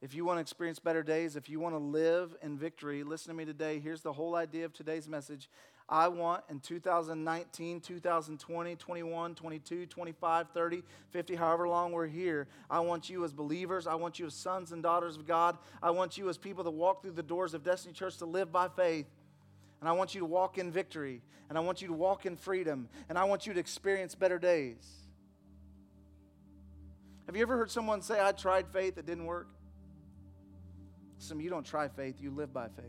If 0.00 0.14
you 0.14 0.24
want 0.24 0.36
to 0.36 0.40
experience 0.40 0.78
better 0.78 1.02
days, 1.02 1.34
if 1.34 1.48
you 1.48 1.58
want 1.58 1.74
to 1.74 1.80
live 1.80 2.36
in 2.40 2.56
victory, 2.56 3.02
listen 3.02 3.32
to 3.32 3.36
me 3.36 3.44
today. 3.44 3.80
Here's 3.80 4.02
the 4.02 4.12
whole 4.12 4.36
idea 4.36 4.64
of 4.66 4.72
today's 4.72 5.08
message. 5.08 5.50
I 5.88 6.06
want 6.06 6.44
in 6.48 6.60
2019, 6.60 7.80
2020, 7.80 8.76
21, 8.76 9.34
22, 9.34 9.86
25, 9.86 10.46
30, 10.54 10.82
50, 11.10 11.34
however 11.34 11.66
long 11.66 11.90
we're 11.90 12.06
here, 12.06 12.46
I 12.70 12.78
want 12.78 13.10
you 13.10 13.24
as 13.24 13.32
believers, 13.32 13.88
I 13.88 13.96
want 13.96 14.20
you 14.20 14.26
as 14.26 14.34
sons 14.34 14.70
and 14.70 14.80
daughters 14.80 15.16
of 15.16 15.26
God, 15.26 15.58
I 15.82 15.90
want 15.90 16.16
you 16.16 16.28
as 16.28 16.38
people 16.38 16.62
that 16.62 16.70
walk 16.70 17.02
through 17.02 17.14
the 17.14 17.22
doors 17.24 17.52
of 17.52 17.64
Destiny 17.64 17.94
Church 17.94 18.18
to 18.18 18.26
live 18.26 18.52
by 18.52 18.68
faith. 18.68 19.06
And 19.80 19.88
I 19.88 19.92
want 19.92 20.14
you 20.14 20.20
to 20.20 20.26
walk 20.26 20.58
in 20.58 20.70
victory. 20.70 21.22
And 21.48 21.56
I 21.56 21.60
want 21.60 21.80
you 21.80 21.88
to 21.88 21.94
walk 21.94 22.26
in 22.26 22.36
freedom. 22.36 22.88
And 23.08 23.16
I 23.16 23.24
want 23.24 23.46
you 23.46 23.54
to 23.54 23.60
experience 23.60 24.14
better 24.14 24.38
days. 24.38 24.86
Have 27.26 27.36
you 27.36 27.42
ever 27.42 27.56
heard 27.56 27.70
someone 27.70 28.00
say, 28.00 28.20
I 28.20 28.32
tried 28.32 28.68
faith, 28.68 28.96
it 28.96 29.06
didn't 29.06 29.26
work? 29.26 29.48
Some 31.18 31.40
you 31.40 31.50
don't 31.50 31.66
try 31.66 31.88
faith, 31.88 32.16
you 32.20 32.30
live 32.30 32.52
by 32.52 32.68
faith. 32.68 32.84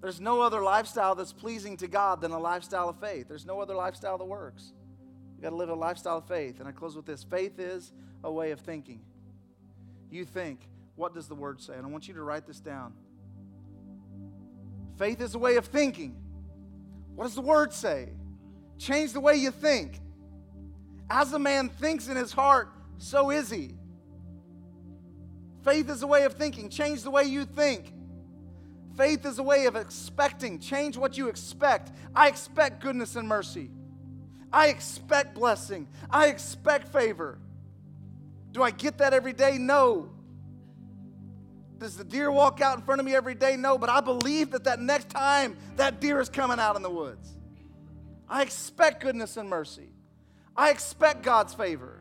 There's 0.00 0.20
no 0.20 0.40
other 0.40 0.62
lifestyle 0.62 1.14
that's 1.14 1.32
pleasing 1.32 1.76
to 1.76 1.88
God 1.88 2.20
than 2.20 2.32
a 2.32 2.38
lifestyle 2.38 2.88
of 2.88 2.98
faith. 2.98 3.28
There's 3.28 3.46
no 3.46 3.60
other 3.60 3.74
lifestyle 3.74 4.18
that 4.18 4.24
works. 4.24 4.72
You 5.36 5.42
got 5.42 5.50
to 5.50 5.56
live 5.56 5.68
a 5.68 5.74
lifestyle 5.74 6.18
of 6.18 6.26
faith. 6.26 6.58
And 6.58 6.68
I 6.68 6.72
close 6.72 6.96
with 6.96 7.06
this 7.06 7.22
faith 7.22 7.58
is 7.60 7.92
a 8.24 8.32
way 8.32 8.50
of 8.50 8.60
thinking. 8.60 9.00
You 10.10 10.24
think, 10.24 10.68
what 10.96 11.14
does 11.14 11.28
the 11.28 11.34
word 11.34 11.60
say? 11.60 11.74
And 11.74 11.86
I 11.86 11.88
want 11.88 12.08
you 12.08 12.14
to 12.14 12.22
write 12.22 12.46
this 12.46 12.60
down. 12.60 12.94
Faith 15.02 15.20
is 15.20 15.34
a 15.34 15.38
way 15.38 15.56
of 15.56 15.64
thinking. 15.66 16.14
What 17.16 17.24
does 17.24 17.34
the 17.34 17.40
word 17.40 17.72
say? 17.72 18.10
Change 18.78 19.12
the 19.12 19.18
way 19.18 19.34
you 19.34 19.50
think. 19.50 20.00
As 21.10 21.32
a 21.32 21.40
man 21.40 21.70
thinks 21.70 22.06
in 22.06 22.16
his 22.16 22.30
heart, 22.30 22.68
so 22.98 23.32
is 23.32 23.50
he. 23.50 23.74
Faith 25.64 25.90
is 25.90 26.04
a 26.04 26.06
way 26.06 26.22
of 26.22 26.34
thinking. 26.34 26.68
Change 26.68 27.02
the 27.02 27.10
way 27.10 27.24
you 27.24 27.44
think. 27.44 27.92
Faith 28.96 29.26
is 29.26 29.40
a 29.40 29.42
way 29.42 29.66
of 29.66 29.74
expecting. 29.74 30.60
Change 30.60 30.96
what 30.96 31.18
you 31.18 31.26
expect. 31.26 31.90
I 32.14 32.28
expect 32.28 32.80
goodness 32.80 33.16
and 33.16 33.26
mercy. 33.26 33.72
I 34.52 34.68
expect 34.68 35.34
blessing. 35.34 35.88
I 36.12 36.28
expect 36.28 36.92
favor. 36.92 37.40
Do 38.52 38.62
I 38.62 38.70
get 38.70 38.98
that 38.98 39.12
every 39.12 39.32
day? 39.32 39.58
No. 39.58 40.12
Does 41.82 41.96
the 41.96 42.04
deer 42.04 42.30
walk 42.30 42.60
out 42.60 42.78
in 42.78 42.84
front 42.84 43.00
of 43.00 43.04
me 43.04 43.12
every 43.12 43.34
day? 43.34 43.56
No, 43.56 43.76
but 43.76 43.90
I 43.90 44.00
believe 44.00 44.52
that 44.52 44.62
that 44.64 44.78
next 44.78 45.10
time 45.10 45.56
that 45.74 46.00
deer 46.00 46.20
is 46.20 46.28
coming 46.28 46.60
out 46.60 46.76
in 46.76 46.82
the 46.82 46.90
woods. 46.90 47.28
I 48.28 48.42
expect 48.42 49.02
goodness 49.02 49.36
and 49.36 49.50
mercy. 49.50 49.88
I 50.56 50.70
expect 50.70 51.24
God's 51.24 51.54
favor. 51.54 52.00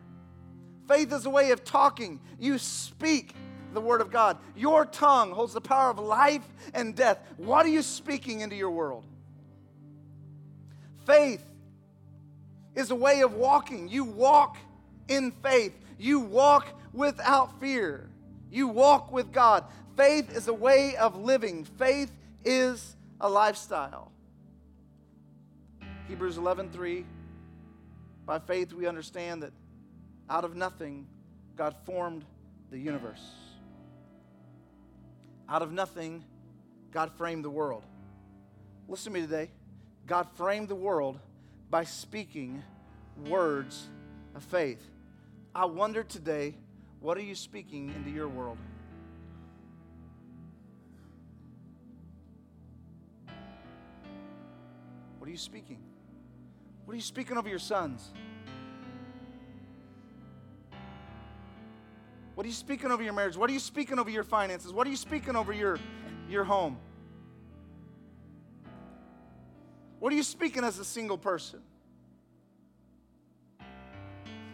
Faith 0.87 1.11
is 1.11 1.25
a 1.25 1.31
way 1.31 1.49
of 1.49 1.63
talking. 1.63 2.19
You 2.39 2.59
speak 2.59 3.33
the 3.73 3.81
word 3.81 4.01
of 4.01 4.11
God. 4.11 4.37
Your 4.55 4.85
tongue 4.85 5.31
holds 5.31 5.53
the 5.53 5.61
power 5.61 5.89
of 5.89 5.97
life 5.97 6.47
and 6.75 6.95
death. 6.95 7.17
What 7.37 7.65
are 7.65 7.69
you 7.69 7.81
speaking 7.81 8.41
into 8.41 8.55
your 8.55 8.69
world? 8.69 9.03
Faith 11.07 11.43
is 12.75 12.91
a 12.91 12.95
way 12.95 13.21
of 13.21 13.33
walking. 13.33 13.89
You 13.89 14.03
walk 14.03 14.57
in 15.07 15.31
faith, 15.31 15.73
you 15.97 16.19
walk 16.19 16.67
without 16.93 17.59
fear. 17.59 18.10
You 18.51 18.67
walk 18.67 19.11
with 19.11 19.31
God. 19.31 19.63
Faith 19.95 20.35
is 20.35 20.47
a 20.47 20.53
way 20.53 20.95
of 20.97 21.15
living, 21.15 21.63
faith 21.63 22.11
is 22.43 22.95
a 23.19 23.29
lifestyle. 23.29 24.11
Hebrews 26.07 26.37
11:3 26.37 27.05
By 28.25 28.39
faith 28.39 28.73
we 28.73 28.85
understand 28.85 29.43
that 29.43 29.53
out 30.29 30.43
of 30.43 30.55
nothing 30.55 31.07
God 31.55 31.75
formed 31.85 32.25
the 32.69 32.77
universe. 32.77 33.35
Out 35.47 35.61
of 35.61 35.71
nothing 35.71 36.23
God 36.91 37.11
framed 37.17 37.45
the 37.45 37.49
world. 37.49 37.85
Listen 38.87 39.13
to 39.13 39.19
me 39.19 39.25
today. 39.25 39.49
God 40.07 40.27
framed 40.35 40.67
the 40.67 40.75
world 40.75 41.19
by 41.69 41.83
speaking 41.85 42.63
words 43.27 43.87
of 44.35 44.43
faith. 44.43 44.81
I 45.53 45.65
wonder 45.65 46.03
today 46.03 46.55
what 47.01 47.17
are 47.17 47.21
you 47.21 47.35
speaking 47.35 47.91
into 47.95 48.11
your 48.11 48.27
world? 48.29 48.57
What 55.17 55.27
are 55.27 55.31
you 55.31 55.37
speaking? 55.37 55.79
What 56.85 56.93
are 56.93 56.95
you 56.95 57.01
speaking 57.01 57.37
over 57.37 57.49
your 57.49 57.59
sons? 57.59 58.11
What 62.35 62.45
are 62.45 62.47
you 62.47 62.53
speaking 62.53 62.91
over 62.91 63.03
your 63.03 63.13
marriage? 63.13 63.35
What 63.35 63.49
are 63.49 63.53
you 63.53 63.59
speaking 63.59 63.99
over 63.99 64.09
your 64.09 64.23
finances? 64.23 64.71
What 64.71 64.87
are 64.87 64.89
you 64.89 64.95
speaking 64.95 65.35
over 65.35 65.51
your, 65.51 65.79
your 66.29 66.43
home? 66.43 66.77
What 69.99 70.13
are 70.13 70.15
you 70.15 70.23
speaking 70.23 70.63
as 70.63 70.79
a 70.79 70.85
single 70.85 71.17
person? 71.17 71.61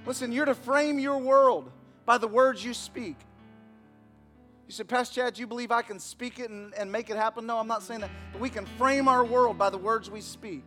Listen, 0.05 0.31
you're 0.31 0.45
to 0.45 0.55
frame 0.55 0.99
your 0.99 1.17
world 1.17 1.71
by 2.07 2.17
the 2.17 2.27
words 2.27 2.63
you 2.63 2.73
speak. 2.73 3.17
You 4.65 4.73
said, 4.73 4.87
Pastor 4.87 5.21
Chad, 5.21 5.37
you 5.37 5.45
believe 5.45 5.71
I 5.71 5.81
can 5.81 5.99
speak 5.99 6.39
it 6.39 6.49
and, 6.49 6.73
and 6.73 6.91
make 6.91 7.09
it 7.09 7.17
happen? 7.17 7.45
No, 7.45 7.59
I'm 7.59 7.67
not 7.67 7.83
saying 7.83 7.99
that. 7.99 8.09
But 8.31 8.41
we 8.41 8.49
can 8.49 8.65
frame 8.65 9.07
our 9.07 9.23
world 9.23 9.57
by 9.57 9.69
the 9.69 9.77
words 9.77 10.09
we 10.09 10.21
speak. 10.21 10.63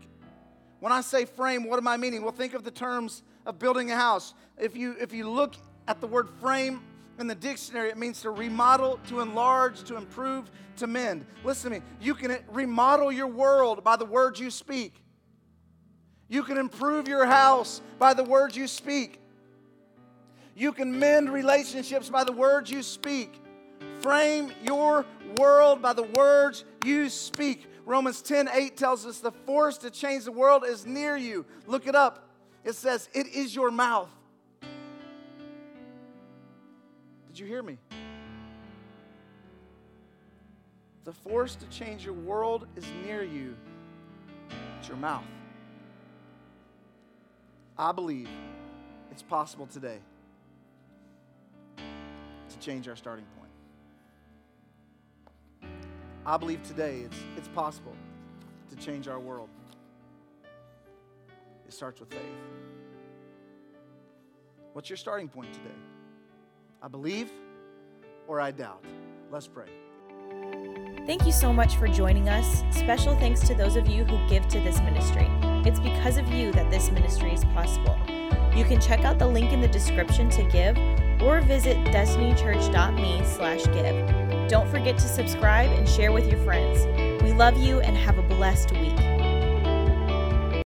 When 0.81 0.93
I 0.93 1.01
say 1.01 1.25
frame, 1.25 1.65
what 1.65 1.79
am 1.79 1.89
I 1.89 1.97
meaning? 1.97 2.23
Well, 2.23 2.33
think 2.33 2.53
of 2.53 2.63
the 2.63 2.71
terms 2.71 3.23
of 3.47 3.59
building 3.59 3.91
a 3.91 3.97
house. 3.97 4.35
If 4.59 4.77
you, 4.77 4.95
if 5.01 5.15
you 5.15 5.29
look 5.29 5.55
at 5.89 6.01
the 6.03 6.07
word 6.07 6.29
frame 6.41 6.83
in 7.19 7.27
the 7.27 7.35
dictionary, 7.35 7.89
it 7.89 7.97
means 7.97 8.21
to 8.23 8.31
remodel, 8.31 9.01
to 9.09 9.21
enlarge, 9.21 9.83
to 9.85 9.97
improve, 9.97 10.51
to 10.77 10.87
mend. 10.87 11.25
Listen 11.43 11.71
to 11.71 11.81
me. 11.81 11.87
You 12.03 12.15
can 12.15 12.39
remodel 12.51 13.11
your 13.11 13.29
world 13.29 13.83
by 13.83 13.97
the 13.97 14.05
words 14.05 14.39
you 14.39 14.51
speak. 14.51 14.95
You 16.29 16.43
can 16.43 16.59
improve 16.59 17.09
your 17.09 17.25
house 17.25 17.81
by 17.99 18.13
the 18.13 18.25
words 18.25 18.57
you 18.57 18.67
speak. 18.67 19.21
You 20.61 20.73
can 20.73 20.99
mend 20.99 21.33
relationships 21.33 22.11
by 22.11 22.23
the 22.23 22.33
words 22.33 22.71
you 22.71 22.83
speak. 22.83 23.33
Frame 24.03 24.53
your 24.63 25.07
world 25.39 25.81
by 25.81 25.95
the 25.95 26.03
words 26.03 26.67
you 26.85 27.09
speak. 27.09 27.67
Romans 27.87 28.21
10 28.21 28.47
8 28.53 28.77
tells 28.77 29.07
us 29.07 29.21
the 29.21 29.33
force 29.33 29.79
to 29.79 29.91
change 29.91 30.25
the 30.25 30.33
world 30.33 30.67
is 30.67 30.85
near 30.85 31.17
you. 31.17 31.47
Look 31.67 31.87
it 31.87 31.95
up. 31.95 32.29
It 32.63 32.75
says, 32.75 33.09
It 33.15 33.29
is 33.29 33.55
your 33.55 33.71
mouth. 33.71 34.11
Did 37.29 37.39
you 37.39 37.47
hear 37.47 37.63
me? 37.63 37.79
The 41.05 41.13
force 41.15 41.57
to 41.57 41.67
change 41.69 42.05
your 42.05 42.13
world 42.13 42.67
is 42.77 42.85
near 43.07 43.23
you. 43.25 43.57
It's 44.79 44.89
your 44.89 44.99
mouth. 44.99 45.25
I 47.79 47.93
believe 47.93 48.29
it's 49.11 49.23
possible 49.23 49.67
today 49.67 50.01
to 52.51 52.59
change 52.59 52.89
our 52.89 52.97
starting 52.97 53.25
point. 53.37 53.41
I 56.27 56.37
believe 56.37 56.63
today 56.63 57.01
it's, 57.01 57.17
it's 57.37 57.49
possible 57.49 57.95
to 58.69 58.77
change 58.77 59.09
our 59.09 59.19
world. 59.19 59.49
It 61.67 61.73
starts 61.73 62.01
with 62.01 62.11
faith. 62.11 62.21
What's 64.73 64.91
your 64.91 64.97
starting 64.97 65.29
point 65.29 65.53
today? 65.53 65.75
I 66.83 66.89
believe 66.89 67.31
or 68.29 68.41
I 68.41 68.51
doubt? 68.51 68.85
Let's 69.31 69.49
pray. 69.49 69.67
Thank 71.07 71.27
you 71.27 71.33
so 71.33 71.53
much 71.53 71.77
for 71.77 71.89
joining 71.89 72.29
us. 72.29 72.63
Special 72.71 73.17
thanks 73.17 73.41
to 73.49 73.55
those 73.55 73.77
of 73.77 73.89
you 73.89 74.05
who 74.05 74.29
give 74.29 74.47
to 74.49 74.61
this 74.61 74.79
ministry. 74.81 75.29
It's 75.65 75.81
because 75.81 76.17
of 76.17 76.29
you 76.29 76.53
that 76.53 76.71
this 76.71 76.91
ministry 76.91 77.33
is 77.33 77.45
possible. 77.47 77.97
You 78.55 78.65
can 78.65 78.81
check 78.81 79.05
out 79.05 79.19
the 79.19 79.27
link 79.27 79.53
in 79.53 79.61
the 79.61 79.69
description 79.69 80.29
to 80.31 80.45
give 80.45 80.77
or 81.23 81.41
visit 81.41 81.77
destinychurch.me 81.87 83.23
slash 83.25 83.65
give. 83.67 84.49
Don't 84.49 84.69
forget 84.69 84.99
to 84.99 85.09
subscribe 85.09 85.71
and 85.71 85.89
share 85.89 86.13
with 86.13 86.29
your 86.29 86.41
friends. 86.45 86.87
We 87.23 87.33
love 87.33 87.57
you 87.57 87.81
and 87.81 87.97
have 87.97 88.19
a 88.19 88.23
blessed 88.23 88.73
week. 88.73 89.20